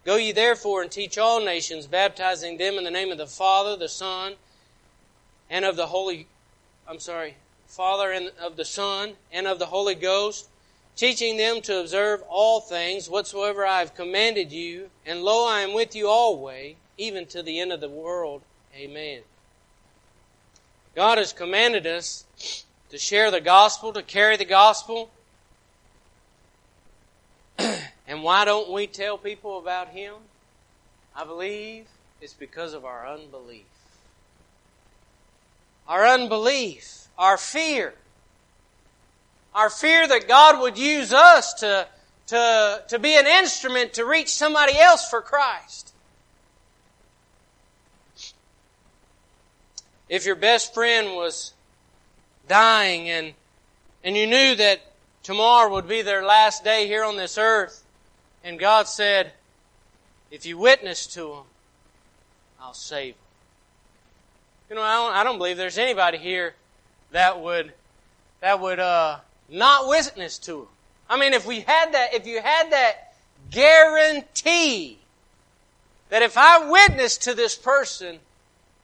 Go 0.04 0.16
ye 0.16 0.32
therefore 0.32 0.82
and 0.82 0.90
teach 0.90 1.16
all 1.16 1.44
nations, 1.44 1.86
baptizing 1.86 2.58
them 2.58 2.74
in 2.74 2.84
the 2.84 2.90
name 2.90 3.12
of 3.12 3.18
the 3.18 3.26
Father, 3.26 3.76
the 3.76 3.88
Son, 3.88 4.34
and 5.48 5.64
of 5.64 5.76
the 5.76 5.86
Holy, 5.86 6.26
I'm 6.88 6.98
sorry, 6.98 7.36
Father 7.66 8.10
and 8.10 8.32
of 8.40 8.56
the 8.56 8.64
Son, 8.64 9.12
and 9.32 9.46
of 9.46 9.60
the 9.60 9.66
Holy 9.66 9.94
Ghost, 9.94 10.48
teaching 10.96 11.36
them 11.36 11.60
to 11.62 11.80
observe 11.80 12.22
all 12.28 12.60
things 12.60 13.08
whatsoever 13.08 13.66
I 13.66 13.80
have 13.80 13.94
commanded 13.94 14.52
you, 14.52 14.90
and 15.06 15.22
lo, 15.22 15.46
I 15.48 15.60
am 15.60 15.74
with 15.74 15.94
you 15.94 16.08
always, 16.08 16.76
even 16.98 17.26
to 17.26 17.42
the 17.42 17.60
end 17.60 17.72
of 17.72 17.80
the 17.80 17.88
world. 17.88 18.42
Amen. 18.76 19.22
God 20.94 21.18
has 21.18 21.32
commanded 21.32 21.86
us 21.86 22.24
to 22.90 22.98
share 22.98 23.30
the 23.30 23.40
gospel, 23.40 23.92
to 23.94 24.02
carry 24.02 24.36
the 24.36 24.44
gospel. 24.44 25.10
and 27.58 28.22
why 28.22 28.44
don't 28.44 28.70
we 28.70 28.86
tell 28.86 29.16
people 29.16 29.58
about 29.58 29.88
Him? 29.88 30.14
I 31.16 31.24
believe 31.24 31.86
it's 32.20 32.34
because 32.34 32.74
of 32.74 32.84
our 32.84 33.06
unbelief. 33.06 33.64
Our 35.88 36.06
unbelief, 36.06 37.08
our 37.18 37.36
fear, 37.36 37.94
our 39.54 39.70
fear 39.70 40.06
that 40.06 40.28
God 40.28 40.60
would 40.60 40.78
use 40.78 41.12
us 41.12 41.54
to, 41.54 41.86
to, 42.28 42.82
to 42.88 42.98
be 42.98 43.16
an 43.16 43.26
instrument 43.26 43.94
to 43.94 44.04
reach 44.04 44.32
somebody 44.32 44.78
else 44.78 45.08
for 45.08 45.20
Christ. 45.20 45.92
If 50.08 50.26
your 50.26 50.36
best 50.36 50.74
friend 50.74 51.14
was 51.16 51.54
dying 52.48 53.08
and, 53.08 53.34
and 54.04 54.16
you 54.16 54.26
knew 54.26 54.54
that 54.56 54.80
tomorrow 55.22 55.72
would 55.72 55.88
be 55.88 56.02
their 56.02 56.24
last 56.24 56.64
day 56.64 56.86
here 56.86 57.04
on 57.04 57.16
this 57.16 57.38
earth. 57.38 57.82
And 58.44 58.58
God 58.58 58.88
said, 58.88 59.32
if 60.30 60.44
you 60.46 60.58
witness 60.58 61.06
to 61.08 61.28
them, 61.28 61.44
I'll 62.60 62.74
save 62.74 63.14
them. 63.14 63.22
You 64.70 64.76
know, 64.76 64.82
I 64.82 64.94
don't, 64.94 65.14
I 65.14 65.24
don't 65.24 65.38
believe 65.38 65.56
there's 65.56 65.78
anybody 65.78 66.18
here 66.18 66.54
that 67.12 67.40
would, 67.40 67.72
that 68.40 68.60
would, 68.60 68.80
uh, 68.80 69.18
not 69.52 69.88
witness 69.88 70.38
to 70.38 70.52
them. 70.52 70.66
I 71.08 71.18
mean, 71.18 71.34
if 71.34 71.46
we 71.46 71.60
had 71.60 71.92
that, 71.92 72.14
if 72.14 72.26
you 72.26 72.40
had 72.40 72.72
that 72.72 73.14
guarantee 73.50 74.98
that 76.08 76.22
if 76.22 76.36
I 76.36 76.70
witness 76.70 77.18
to 77.18 77.34
this 77.34 77.54
person, 77.54 78.18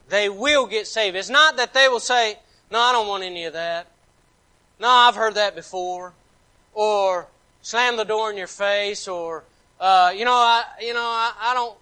they 0.09 0.29
will 0.29 0.65
get 0.65 0.87
saved. 0.87 1.15
It's 1.15 1.29
not 1.29 1.57
that 1.57 1.73
they 1.73 1.87
will 1.87 1.99
say, 1.99 2.37
no, 2.71 2.79
I 2.79 2.91
don't 2.91 3.07
want 3.07 3.23
any 3.23 3.45
of 3.45 3.53
that. 3.53 3.87
No, 4.79 4.89
I've 4.89 5.15
heard 5.15 5.35
that 5.35 5.55
before. 5.55 6.13
Or 6.73 7.27
slam 7.61 7.97
the 7.97 8.05
door 8.05 8.31
in 8.31 8.37
your 8.37 8.47
face, 8.47 9.07
or 9.07 9.43
uh, 9.79 10.13
you 10.15 10.25
know, 10.25 10.33
I 10.33 10.63
you 10.81 10.93
know, 10.93 11.01
I, 11.01 11.33
I 11.39 11.53
don't 11.53 11.75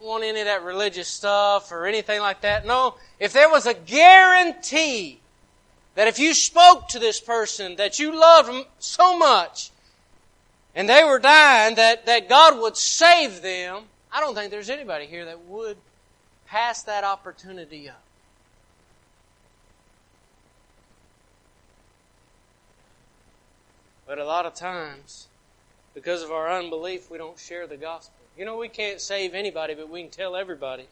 want 0.00 0.24
any 0.24 0.40
of 0.40 0.46
that 0.46 0.62
religious 0.62 1.08
stuff 1.08 1.72
or 1.72 1.86
anything 1.86 2.20
like 2.20 2.42
that. 2.42 2.66
No, 2.66 2.94
if 3.18 3.32
there 3.32 3.50
was 3.50 3.66
a 3.66 3.74
guarantee 3.74 5.20
that 5.96 6.06
if 6.08 6.18
you 6.18 6.34
spoke 6.34 6.88
to 6.88 6.98
this 6.98 7.20
person 7.20 7.76
that 7.76 7.98
you 7.98 8.18
loved 8.18 8.66
so 8.78 9.18
much 9.18 9.70
and 10.74 10.88
they 10.88 11.02
were 11.02 11.18
dying 11.18 11.74
that, 11.76 12.06
that 12.06 12.28
God 12.28 12.60
would 12.60 12.76
save 12.76 13.42
them, 13.42 13.84
I 14.12 14.20
don't 14.20 14.34
think 14.34 14.50
there's 14.50 14.70
anybody 14.70 15.06
here 15.06 15.24
that 15.24 15.40
would 15.46 15.78
pass 16.46 16.82
that 16.84 17.02
opportunity 17.02 17.88
up. 17.88 18.02
But 24.06 24.18
a 24.18 24.24
lot 24.24 24.46
of 24.46 24.54
times, 24.54 25.26
because 25.94 26.22
of 26.22 26.30
our 26.30 26.52
unbelief, 26.52 27.10
we 27.10 27.18
don't 27.18 27.38
share 27.38 27.66
the 27.66 27.76
gospel. 27.76 28.14
You 28.38 28.44
know, 28.44 28.56
we 28.58 28.68
can't 28.68 29.00
save 29.00 29.34
anybody, 29.34 29.74
but 29.74 29.88
we 29.88 30.02
can 30.02 30.10
tell 30.10 30.36
everybody. 30.36 30.86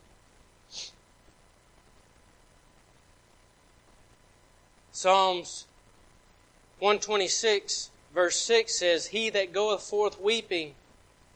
Psalms 5.05 5.67
126, 6.79 7.91
verse 8.15 8.37
6 8.37 8.79
says, 8.79 9.07
He 9.09 9.29
that 9.29 9.53
goeth 9.53 9.83
forth 9.83 10.19
weeping, 10.19 10.73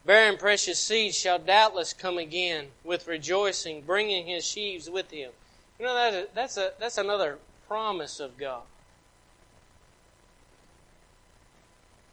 bearing 0.07 0.39
precious 0.39 0.79
seed, 0.79 1.15
shall 1.15 1.39
doubtless 1.39 1.93
come 1.93 2.17
again 2.17 2.69
with 2.83 3.07
rejoicing, 3.07 3.83
bringing 3.83 4.27
his 4.27 4.47
sheaves 4.47 4.89
with 4.89 5.11
him. 5.11 5.33
You 5.79 5.85
know, 5.85 5.95
that, 5.95 6.35
that's, 6.35 6.57
a, 6.57 6.73
that's 6.81 6.97
another 6.97 7.37
promise 7.67 8.21
of 8.21 8.39
God. 8.39 8.63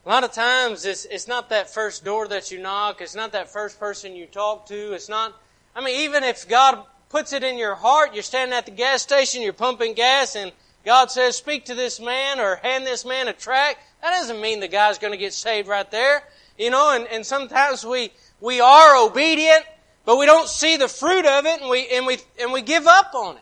A 0.05 0.09
lot 0.09 0.25
of 0.25 0.33
times 0.33 0.83
it's, 0.83 1.05
it's 1.05 1.25
not 1.25 1.47
that 1.51 1.73
first 1.73 2.03
door 2.03 2.27
that 2.27 2.51
you 2.51 2.61
knock. 2.61 2.99
It's 2.99 3.15
not 3.15 3.31
that 3.31 3.49
first 3.49 3.79
person 3.79 4.13
you 4.13 4.25
talk 4.25 4.65
to. 4.65 4.91
It's 4.91 5.07
not, 5.07 5.33
I 5.73 5.79
mean, 5.79 6.01
even 6.01 6.25
if 6.25 6.49
God 6.49 6.83
puts 7.07 7.31
it 7.31 7.45
in 7.45 7.57
your 7.57 7.75
heart, 7.75 8.13
you're 8.13 8.23
standing 8.23 8.57
at 8.57 8.65
the 8.65 8.73
gas 8.73 9.01
station, 9.01 9.41
you're 9.41 9.53
pumping 9.53 9.93
gas, 9.93 10.35
and 10.35 10.51
God 10.85 11.09
says, 11.09 11.35
speak 11.35 11.65
to 11.65 11.75
this 11.75 11.99
man 11.99 12.39
or 12.39 12.57
hand 12.57 12.85
this 12.85 13.03
man 13.03 13.27
a 13.27 13.33
tract. 13.33 13.79
That 14.01 14.11
doesn't 14.11 14.39
mean 14.39 14.59
the 14.59 14.67
guy's 14.67 14.99
going 14.99 15.13
to 15.13 15.17
get 15.17 15.33
saved 15.33 15.67
right 15.67 15.89
there. 15.89 16.23
You 16.57 16.69
know, 16.69 16.95
and, 16.95 17.07
and 17.07 17.25
sometimes 17.25 17.83
we, 17.83 18.11
we 18.39 18.61
are 18.61 18.95
obedient, 19.03 19.65
but 20.05 20.17
we 20.17 20.27
don't 20.27 20.47
see 20.47 20.77
the 20.77 20.87
fruit 20.87 21.25
of 21.25 21.45
it 21.45 21.59
and 21.59 21.69
we, 21.69 21.87
and 21.87 22.05
we, 22.05 22.19
and 22.39 22.53
we 22.53 22.61
give 22.61 22.85
up 22.85 23.15
on 23.15 23.35
it. 23.37 23.41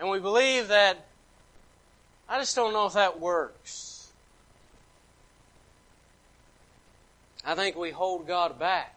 And 0.00 0.10
we 0.10 0.18
believe 0.18 0.68
that, 0.68 1.06
I 2.28 2.38
just 2.38 2.56
don't 2.56 2.72
know 2.72 2.86
if 2.86 2.94
that 2.94 3.20
works. 3.20 4.10
I 7.44 7.54
think 7.54 7.76
we 7.76 7.90
hold 7.90 8.26
God 8.26 8.58
back. 8.58 8.94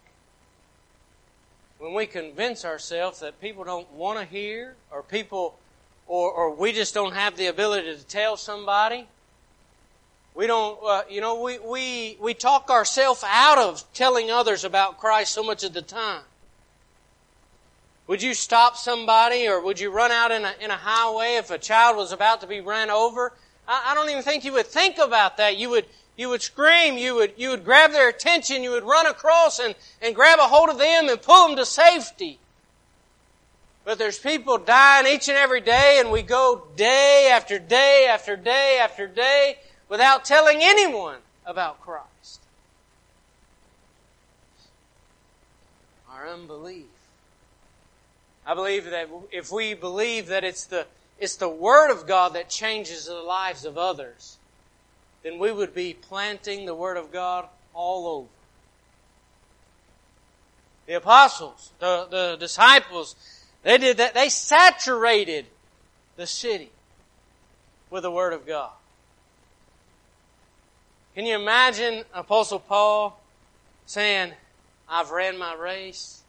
When 1.78 1.94
we 1.94 2.08
convince 2.08 2.66
ourselves 2.66 3.20
that 3.20 3.40
people 3.40 3.64
don't 3.64 3.90
want 3.94 4.18
to 4.20 4.26
hear, 4.26 4.76
or 4.92 5.04
people, 5.04 5.58
or, 6.10 6.32
or 6.32 6.56
we 6.56 6.74
just 6.74 6.94
don't 6.94 7.14
have 7.14 7.38
the 7.38 7.46
ability 7.46 7.96
to 7.96 8.04
tell 8.04 8.36
somebody, 8.36 9.06
we 10.34 10.48
don't, 10.48 10.80
uh, 10.84 11.04
you 11.08 11.22
know, 11.22 11.42
we, 11.42 11.60
we, 11.60 12.18
we 12.20 12.34
talk 12.34 12.70
ourselves 12.72 13.24
out 13.26 13.60
of 13.60 13.84
telling 13.94 14.32
others 14.32 14.66
about 14.66 14.98
Christ 14.98 15.34
so 15.34 15.44
much 15.44 15.64
of 15.64 15.74
the 15.74 15.84
time. 15.84 16.24
Would 18.08 18.24
you 18.24 18.34
stop 18.34 18.76
somebody 18.76 19.48
or 19.48 19.62
would 19.64 19.80
you 19.80 19.92
run 19.92 20.12
out 20.12 20.32
in 20.32 20.44
a, 20.44 20.54
in 20.60 20.72
a 20.72 20.76
highway 20.76 21.36
if 21.36 21.52
a 21.52 21.60
child 21.60 21.96
was 21.96 22.12
about 22.12 22.42
to 22.42 22.48
be 22.48 22.60
run 22.60 22.90
over? 22.90 23.32
I, 23.68 23.92
I 23.92 23.94
don't 23.94 24.10
even 24.10 24.24
think 24.24 24.44
you 24.44 24.54
would 24.54 24.66
think 24.66 24.98
about 24.98 25.38
that. 25.38 25.58
You 25.58 25.70
would, 25.70 25.86
you 26.18 26.30
would 26.30 26.42
scream, 26.42 26.98
you 26.98 27.14
would, 27.16 27.34
you 27.38 27.52
would 27.52 27.64
grab 27.64 27.92
their 27.92 28.10
attention, 28.10 28.64
you 28.64 28.72
would 28.72 28.84
run 28.84 29.06
across 29.06 29.60
and, 29.60 29.76
and 30.02 30.16
grab 30.16 30.40
a 30.40 30.44
hold 30.44 30.70
of 30.70 30.80
them 30.80 31.08
and 31.08 31.22
pull 31.22 31.48
them 31.48 31.58
to 31.58 31.66
safety. 31.68 32.40
But 33.90 33.98
there's 33.98 34.20
people 34.20 34.60
dying 34.60 35.08
each 35.08 35.30
and 35.30 35.38
every 35.40 35.62
day 35.62 35.98
and 36.00 36.12
we 36.12 36.22
go 36.22 36.68
day 36.76 37.32
after 37.34 37.58
day 37.58 38.06
after 38.08 38.36
day 38.36 38.78
after 38.80 39.08
day 39.08 39.58
without 39.90 40.24
telling 40.24 40.60
anyone 40.62 41.18
about 41.44 41.82
Christ. 41.82 42.40
Our 46.08 46.28
unbelief. 46.28 46.86
I 48.46 48.54
believe 48.54 48.86
that 48.92 49.10
if 49.32 49.52
we 49.52 49.74
believe 49.74 50.28
that 50.28 50.44
it's 50.44 50.66
the, 50.66 50.86
it's 51.18 51.38
the 51.38 51.50
Word 51.50 51.90
of 51.90 52.06
God 52.06 52.34
that 52.34 52.48
changes 52.48 53.08
the 53.08 53.16
lives 53.16 53.66
of 53.66 53.76
others, 53.76 54.38
then 55.24 55.40
we 55.40 55.52
would 55.52 55.74
be 55.74 55.96
planting 55.96 56.68
the 56.68 56.76
Word 56.76 56.98
of 56.98 57.12
God 57.12 57.48
all 57.74 58.06
over. 58.06 58.28
The 60.86 60.94
apostles, 60.94 61.72
the, 61.80 62.08
the 62.08 62.38
disciples, 62.40 63.16
they 63.64 63.78
did 63.78 63.98
that. 63.98 64.14
They 64.14 64.30
saturated 64.30 65.46
the 66.16 66.28
city 66.28 66.72
with 67.90 68.04
the 68.04 68.12
Word 68.12 68.34
of 68.34 68.46
God. 68.46 68.72
Can 71.16 71.26
you 71.26 71.36
imagine 71.36 72.04
Apostle 72.14 72.60
Paul 72.60 73.20
saying, 73.86 74.34
I've 74.88 75.12
ran 75.12 75.38
my 75.38 75.56
race. 75.56 76.24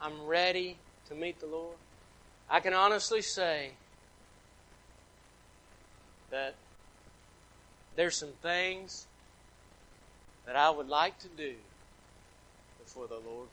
I'm 0.00 0.26
ready 0.26 0.76
to 1.08 1.14
meet 1.14 1.40
the 1.40 1.46
Lord? 1.46 1.76
I 2.50 2.60
can 2.60 2.74
honestly 2.74 3.22
say 3.22 3.70
that 6.30 6.54
there's 7.96 8.16
some 8.16 8.32
things 8.42 9.06
that 10.46 10.56
I 10.56 10.70
would 10.70 10.88
like 10.88 11.18
to 11.20 11.28
do 11.28 11.54
before 12.84 13.06
the 13.06 13.14
Lord. 13.14 13.48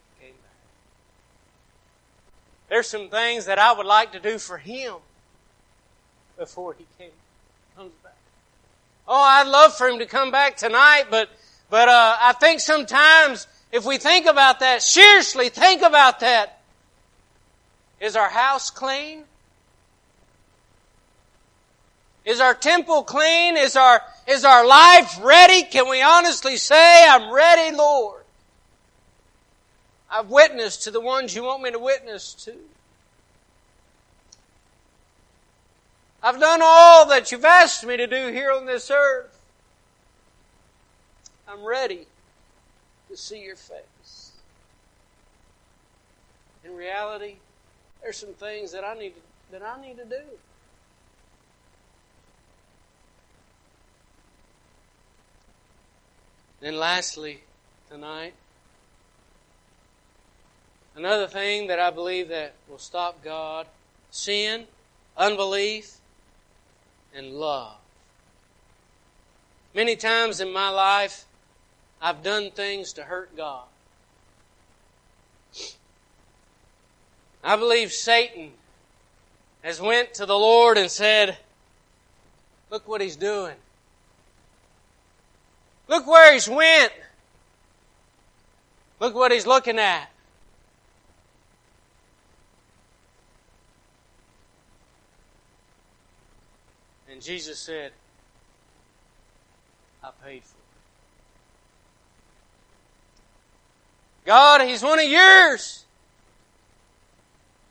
There's 2.69 2.87
some 2.87 3.09
things 3.09 3.45
that 3.45 3.59
I 3.59 3.71
would 3.73 3.85
like 3.85 4.11
to 4.13 4.19
do 4.19 4.37
for 4.37 4.57
Him 4.57 4.95
before 6.37 6.75
He 6.77 6.85
came, 6.97 7.11
comes 7.75 7.91
back. 8.03 8.15
Oh, 9.07 9.21
I'd 9.21 9.47
love 9.47 9.75
for 9.77 9.87
him 9.87 9.99
to 9.99 10.07
come 10.07 10.31
back 10.31 10.57
tonight, 10.57 11.05
but, 11.11 11.29
but, 11.69 11.87
uh, 11.87 12.17
I 12.19 12.33
think 12.33 12.59
sometimes 12.59 13.45
if 13.71 13.85
we 13.85 13.97
think 13.97 14.25
about 14.25 14.61
that, 14.61 14.81
seriously 14.81 15.49
think 15.49 15.81
about 15.81 16.21
that. 16.21 16.61
Is 17.99 18.15
our 18.15 18.29
house 18.29 18.69
clean? 18.69 19.23
Is 22.25 22.39
our 22.39 22.53
temple 22.53 23.03
clean? 23.03 23.57
Is 23.57 23.75
our, 23.75 24.01
is 24.27 24.43
our 24.43 24.65
life 24.65 25.19
ready? 25.21 25.63
Can 25.63 25.87
we 25.89 26.01
honestly 26.01 26.57
say, 26.57 27.07
I'm 27.07 27.31
ready, 27.31 27.75
Lord? 27.75 28.23
I've 30.15 30.29
witnessed 30.29 30.83
to 30.83 30.91
the 30.91 31.01
ones 31.01 31.35
you 31.35 31.43
want 31.43 31.61
me 31.61 31.71
to 31.71 31.79
witness 31.79 32.33
to. 32.45 32.53
I've 36.23 36.39
done 36.39 36.61
all 36.63 37.07
that 37.07 37.33
you've 37.33 37.43
asked 37.43 37.85
me 37.85 37.97
to 37.97 38.07
do 38.07 38.31
here 38.31 38.53
on 38.53 38.65
this 38.65 38.89
earth. 38.89 39.37
I'm 41.49 41.65
ready 41.65 42.07
to 43.09 43.17
see 43.17 43.43
your 43.43 43.57
face. 43.57 44.31
In 46.63 46.73
reality, 46.77 47.35
there's 48.01 48.15
some 48.15 48.33
things 48.33 48.71
that 48.71 48.85
I 48.85 48.97
need 48.97 49.13
that 49.51 49.61
I 49.61 49.81
need 49.81 49.97
to 49.97 50.05
do. 50.05 50.21
Then 56.61 56.77
lastly, 56.77 57.41
tonight, 57.89 58.33
another 60.95 61.27
thing 61.27 61.67
that 61.67 61.79
I 61.79 61.91
believe 61.91 62.29
that 62.29 62.53
will 62.69 62.77
stop 62.77 63.23
God, 63.23 63.67
sin, 64.11 64.65
unbelief, 65.17 65.97
and 67.15 67.33
love. 67.33 67.75
Many 69.73 69.95
times 69.95 70.39
in 70.39 70.53
my 70.53 70.69
life, 70.69 71.25
I've 72.01 72.23
done 72.23 72.51
things 72.51 72.93
to 72.93 73.03
hurt 73.03 73.35
God. 73.35 73.65
I 77.43 77.55
believe 77.55 77.91
Satan 77.91 78.51
has 79.63 79.79
went 79.79 80.13
to 80.15 80.25
the 80.25 80.37
Lord 80.37 80.77
and 80.77 80.89
said, 80.89 81.37
look 82.71 82.87
what 82.87 83.01
he's 83.01 83.15
doing. 83.15 83.55
Look 85.87 86.07
where 86.07 86.33
he's 86.33 86.49
went. 86.49 86.91
Look 88.99 89.13
what 89.13 89.31
he's 89.31 89.45
looking 89.45 89.77
at. 89.77 90.09
And 97.15 97.23
Jesus 97.23 97.59
said, 97.59 97.93
I 100.03 100.09
paid 100.21 100.43
for 100.43 100.57
it. 100.57 100.63
God, 104.25 104.67
He's 104.67 104.83
one 104.83 104.99
of 104.99 105.05
yours. 105.05 105.85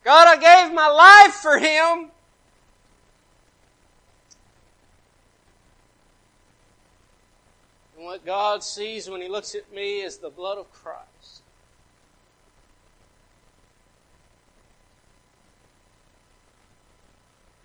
God, 0.03 0.29
I 0.29 0.37
gave 0.41 0.75
my 0.75 0.89
life 0.89 1.35
for 1.35 1.59
Him. 1.59 2.11
And 7.99 8.07
what 8.07 8.25
God 8.25 8.65
sees 8.65 9.11
when 9.11 9.21
He 9.21 9.29
looks 9.29 9.55
at 9.55 9.71
me 9.75 10.01
is 10.01 10.17
the 10.17 10.31
blood 10.31 10.57
of 10.57 10.73
Christ. 10.73 11.43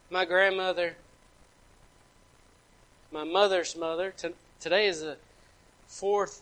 My 0.10 0.26
grandmother 0.26 0.98
my 3.12 3.24
mother's 3.24 3.76
mother. 3.76 4.14
today 4.60 4.88
is 4.88 5.02
the 5.02 5.18
fourth 5.88 6.42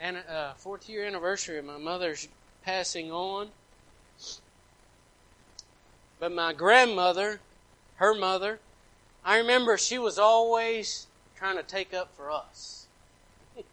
and 0.00 0.18
uh, 0.28 0.52
fourth 0.54 0.88
year 0.88 1.04
anniversary 1.04 1.58
of 1.58 1.64
my 1.64 1.78
mother's 1.78 2.28
passing 2.64 3.10
on. 3.10 3.48
But 6.20 6.32
my 6.32 6.52
grandmother, 6.52 7.40
her 7.96 8.14
mother, 8.14 8.60
I 9.24 9.38
remember 9.38 9.76
she 9.76 9.98
was 9.98 10.18
always 10.18 11.06
trying 11.36 11.56
to 11.56 11.62
take 11.62 11.92
up 11.92 12.14
for 12.16 12.30
us. 12.30 12.86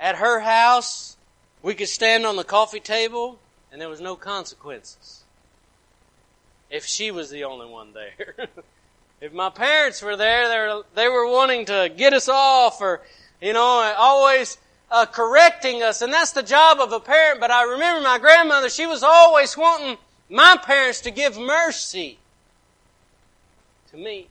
At 0.00 0.16
her 0.16 0.40
house, 0.40 1.16
we 1.62 1.74
could 1.74 1.88
stand 1.88 2.24
on 2.24 2.36
the 2.36 2.44
coffee 2.44 2.80
table 2.80 3.38
and 3.70 3.80
there 3.80 3.88
was 3.88 4.00
no 4.00 4.16
consequences. 4.16 5.24
If 6.70 6.84
she 6.84 7.10
was 7.10 7.30
the 7.30 7.44
only 7.44 7.66
one 7.66 7.92
there. 7.92 8.48
If 9.20 9.32
my 9.32 9.50
parents 9.50 10.00
were 10.00 10.16
there, 10.16 10.48
they 10.48 10.58
were, 10.58 10.82
they 10.94 11.08
were 11.08 11.28
wanting 11.28 11.66
to 11.66 11.92
get 11.96 12.12
us 12.12 12.28
off 12.28 12.80
or, 12.80 13.00
you 13.40 13.52
know, 13.52 13.92
always 13.96 14.58
uh, 14.90 15.06
correcting 15.06 15.82
us. 15.82 16.02
And 16.02 16.12
that's 16.12 16.32
the 16.32 16.42
job 16.42 16.78
of 16.78 16.92
a 16.92 17.00
parent. 17.00 17.40
But 17.40 17.50
I 17.50 17.64
remember 17.64 18.02
my 18.02 18.18
grandmother, 18.18 18.68
she 18.68 18.86
was 18.86 19.02
always 19.02 19.56
wanting 19.56 19.98
my 20.30 20.56
parents 20.62 21.00
to 21.02 21.10
give 21.10 21.36
mercy 21.36 22.18
to 23.90 23.96
me. 23.96 24.28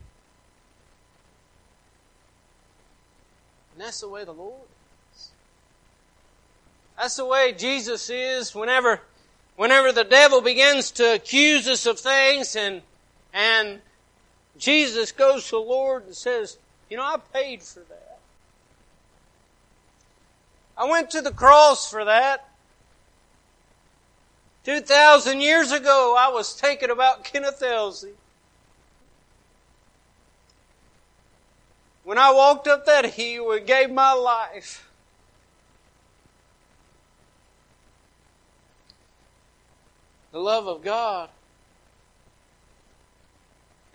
And 3.73 3.85
that's 3.85 3.99
the 3.99 4.09
way 4.09 4.23
the 4.23 4.31
Lord 4.31 4.61
is. 5.15 5.29
That's 6.97 7.15
the 7.17 7.25
way 7.25 7.53
Jesus 7.53 8.09
is 8.09 8.55
whenever, 8.55 9.01
whenever 9.57 9.91
the 9.91 10.05
devil 10.05 10.41
begins 10.41 10.91
to 10.91 11.15
accuse 11.15 11.67
us 11.67 11.85
of 11.85 11.99
things 11.99 12.55
and, 12.55 12.81
and 13.33 13.81
Jesus 14.57 15.11
goes 15.11 15.45
to 15.45 15.51
the 15.51 15.59
Lord 15.59 16.05
and 16.05 16.15
says, 16.15 16.57
You 16.89 16.97
know, 16.97 17.03
I 17.03 17.17
paid 17.33 17.61
for 17.61 17.79
that. 17.79 18.19
I 20.77 20.85
went 20.85 21.09
to 21.11 21.21
the 21.21 21.31
cross 21.31 21.89
for 21.89 22.05
that. 22.05 22.49
2,000 24.63 25.41
years 25.41 25.71
ago, 25.71 26.15
I 26.17 26.29
was 26.29 26.55
taken 26.55 26.89
about 26.89 27.23
Kenneth 27.23 27.63
Elsey. 27.63 28.13
When 32.03 32.17
I 32.17 32.31
walked 32.31 32.67
up 32.67 32.85
that 32.85 33.05
hill 33.05 33.51
and 33.51 33.65
gave 33.65 33.91
my 33.91 34.13
life, 34.13 34.89
the 40.31 40.39
love 40.39 40.67
of 40.67 40.83
God 40.83 41.29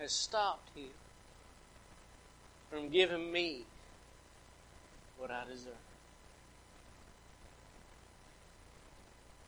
has 0.03 0.13
stopped 0.13 0.77
him 0.77 0.91
from 2.69 2.89
giving 2.89 3.31
me 3.31 3.63
what 5.17 5.31
I 5.31 5.45
deserve. 5.49 5.75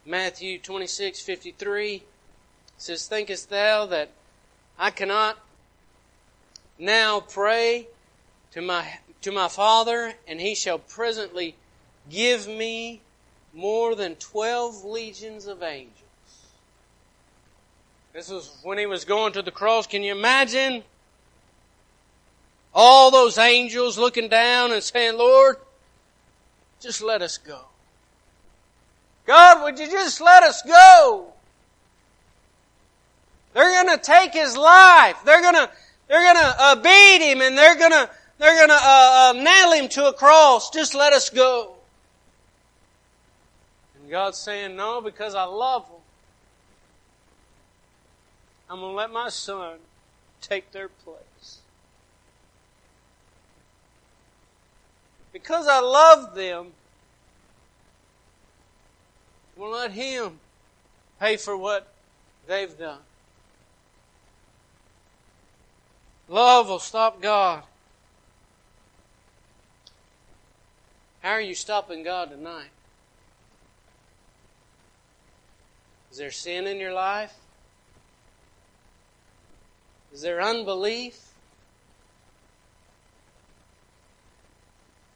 Matthew 0.07 0.61
26, 0.61 1.20
53 1.22 2.05
says, 2.76 3.09
Thinkest 3.09 3.50
thou 3.50 3.86
that 3.86 4.11
I 4.78 4.90
cannot 4.90 5.38
now 6.78 7.18
pray 7.18 7.88
to 8.52 8.62
my, 8.62 8.98
to 9.22 9.32
my 9.32 9.48
Father, 9.48 10.14
and 10.28 10.40
he 10.40 10.55
shall 10.55 10.78
presently 10.78 11.57
give 12.09 12.46
me 12.46 13.00
more 13.52 13.96
than 13.96 14.14
twelve 14.16 14.84
legions 14.84 15.46
of 15.48 15.64
angels. 15.64 16.03
This 18.14 18.30
was 18.30 18.56
when 18.62 18.78
he 18.78 18.86
was 18.86 19.04
going 19.04 19.32
to 19.32 19.42
the 19.42 19.50
cross. 19.50 19.86
Can 19.86 20.02
you 20.02 20.12
imagine 20.12 20.84
all 22.72 23.10
those 23.10 23.36
angels 23.36 23.98
looking 23.98 24.28
down 24.28 24.72
and 24.72 24.82
saying, 24.82 25.18
Lord, 25.18 25.56
just 26.80 27.02
let 27.02 27.22
us 27.22 27.38
go. 27.38 27.60
God, 29.26 29.64
would 29.64 29.78
you 29.78 29.90
just 29.90 30.20
let 30.20 30.44
us 30.44 30.62
go? 30.62 31.26
They're 33.52 33.84
gonna 33.84 33.98
take 33.98 34.32
his 34.32 34.56
life. 34.56 35.16
They're 35.24 35.42
gonna, 35.42 35.70
they're 36.08 36.32
gonna 36.32 36.54
uh, 36.58 36.74
beat 36.76 37.20
him 37.20 37.42
and 37.42 37.58
they're 37.58 37.76
gonna 37.76 38.08
they're 38.38 38.66
to 38.66 38.72
uh, 38.72 38.76
uh, 38.76 39.32
nail 39.32 39.72
him 39.72 39.88
to 39.90 40.08
a 40.08 40.12
cross. 40.12 40.70
Just 40.70 40.94
let 40.94 41.12
us 41.12 41.30
go. 41.30 41.74
And 44.00 44.10
God's 44.10 44.38
saying, 44.38 44.76
No, 44.76 45.00
because 45.00 45.34
I 45.34 45.44
love. 45.44 45.88
I'm 48.68 48.80
going 48.80 48.92
to 48.92 48.96
let 48.96 49.12
my 49.12 49.28
son 49.28 49.78
take 50.40 50.72
their 50.72 50.88
place. 50.88 51.58
Because 55.32 55.66
I 55.66 55.80
love 55.80 56.34
them, 56.34 56.72
I'm 59.54 59.60
going 59.62 59.72
to 59.72 59.78
let 59.78 59.90
him 59.92 60.38
pay 61.20 61.36
for 61.36 61.56
what 61.56 61.92
they've 62.46 62.76
done. 62.78 63.00
Love 66.28 66.68
will 66.68 66.78
stop 66.78 67.20
God. 67.20 67.62
How 71.20 71.32
are 71.32 71.40
you 71.40 71.54
stopping 71.54 72.02
God 72.02 72.30
tonight? 72.30 72.70
Is 76.10 76.18
there 76.18 76.30
sin 76.30 76.66
in 76.66 76.78
your 76.78 76.92
life? 76.92 77.34
Is 80.14 80.22
there 80.22 80.40
unbelief? 80.40 81.32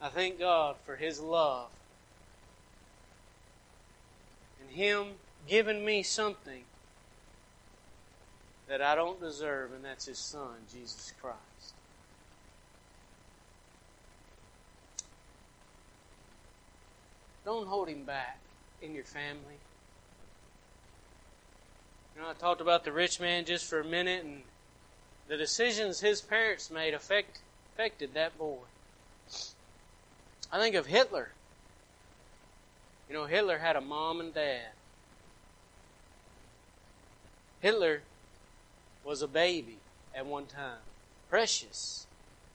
I 0.03 0.09
thank 0.09 0.41
God 0.41 0.75
for 0.85 0.97
His 0.97 1.21
love 1.21 1.69
and 4.61 4.77
Him 4.77 5.07
giving 5.47 5.85
me 5.85 6.03
something 6.03 6.65
that 8.67 8.83
I 8.83 8.97
don't 8.97 9.21
deserve, 9.21 9.73
and 9.73 9.85
that's 9.85 10.07
His 10.07 10.19
Son, 10.19 10.57
Jesus 10.73 11.13
Christ. 11.23 11.39
Don't 17.45 17.67
hold 17.67 17.89
him 17.89 18.03
back 18.05 18.41
in 18.83 18.95
your 18.95 19.05
family. 19.05 19.59
You 22.15 22.21
know, 22.21 22.29
I 22.29 22.35
talked 22.35 22.61
about 22.61 22.85
the 22.85 22.93
rich 22.93 23.21
man 23.21 23.47
just 23.47 23.65
for 23.65 23.81
a 23.81 23.85
minute, 23.85 24.23
and 24.23 24.43
the 25.29 25.37
decisions 25.37 26.01
his 26.01 26.21
parents 26.21 26.71
made 26.71 26.95
affect, 26.95 27.41
affected 27.75 28.15
that 28.15 28.37
boy. 28.39 28.57
I 30.51 30.59
think 30.59 30.75
of 30.75 30.87
Hitler. 30.87 31.31
You 33.09 33.15
know, 33.15 33.27
Hitler 33.27 33.59
had 33.59 33.77
a 33.77 33.81
mom 33.81 34.21
and 34.21 34.35
dad. 34.35 34.73
Hitler 37.61 38.03
was 39.05 39.23
a 39.23 39.29
baby 39.29 39.77
at 40.15 40.27
one 40.27 40.47
time. 40.47 40.81
Precious 41.29 42.07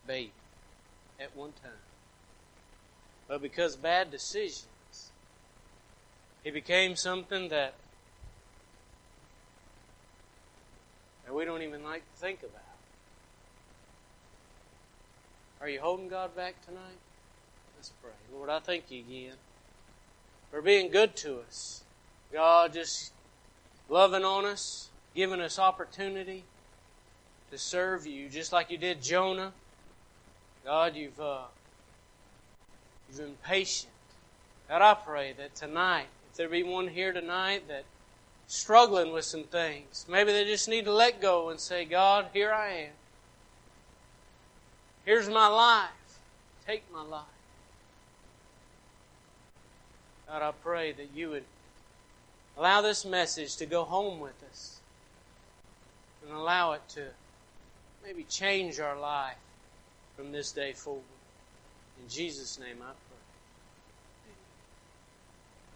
baby 0.08 0.32
at 1.20 1.36
one 1.36 1.54
time. 1.64 1.72
But 3.28 3.42
because 3.42 3.76
bad 3.76 4.12
decisions, 4.12 5.12
he 6.44 6.52
became 6.52 6.96
something 6.96 7.50
that, 7.50 7.74
that 11.26 11.34
we 11.34 11.46
don't 11.46 11.62
even 11.62 11.84
like 11.84 12.02
to 12.02 12.22
think 12.22 12.40
about. 12.44 12.62
Are 15.62 15.70
you 15.70 15.80
holding 15.80 16.10
God 16.10 16.36
back 16.36 16.56
tonight? 16.66 17.00
Let's 17.78 17.92
pray. 18.02 18.12
Lord, 18.34 18.50
I 18.50 18.60
thank 18.60 18.92
you 18.92 19.00
again 19.00 19.36
for 20.52 20.62
being 20.62 20.92
good 20.92 21.16
to 21.18 21.40
us. 21.40 21.84
God, 22.32 22.74
just 22.74 23.14
loving 23.90 24.24
on 24.24 24.46
us, 24.46 24.90
giving 25.16 25.40
us 25.40 25.58
opportunity 25.58 26.44
to 27.52 27.58
serve 27.58 28.06
you, 28.06 28.30
just 28.30 28.52
like 28.52 28.72
you 28.72 28.78
did 28.78 29.02
Jonah. 29.02 29.54
God, 30.66 30.96
you've 30.96 31.20
uh, 31.20 31.44
you've 33.08 33.20
been 33.20 33.36
patient. 33.44 33.92
God, 34.68 34.82
I 34.82 34.94
pray 34.96 35.34
that 35.38 35.56
tonight 35.56 36.08
if 36.34 36.38
there 36.38 36.50
be 36.50 36.64
one 36.64 36.88
here 36.88 37.14
tonight 37.14 37.68
that 37.68 37.84
struggling 38.48 39.12
with 39.12 39.26
some 39.26 39.44
things, 39.44 40.06
maybe 40.10 40.32
they 40.32 40.46
just 40.46 40.68
need 40.68 40.86
to 40.86 40.94
let 40.94 41.22
go 41.22 41.50
and 41.50 41.60
say, 41.60 41.86
God, 41.86 42.28
here 42.34 42.52
I 42.52 42.70
am. 42.70 42.92
Here's 45.06 45.30
my 45.30 45.48
life. 45.48 45.90
Take 46.66 46.84
my 46.94 47.04
life. 47.04 47.24
God, 50.28 50.42
I 50.42 50.52
pray 50.64 50.94
that 50.94 51.10
you 51.14 51.30
would 51.30 51.44
allow 52.58 52.82
this 52.82 53.06
message 53.06 53.58
to 53.58 53.66
go 53.66 53.84
home 53.84 54.20
with 54.20 54.42
us 54.50 54.80
and 56.24 56.36
allow 56.36 56.72
it 56.72 56.82
to 56.90 57.08
maybe 58.04 58.24
change 58.24 58.80
our 58.80 58.98
life 58.98 59.36
from 60.16 60.32
this 60.32 60.52
day 60.52 60.74
forward. 60.74 61.04
In 62.02 62.10
Jesus' 62.10 62.60
name 62.60 62.78
I 62.82 62.92
pray. 62.92 63.03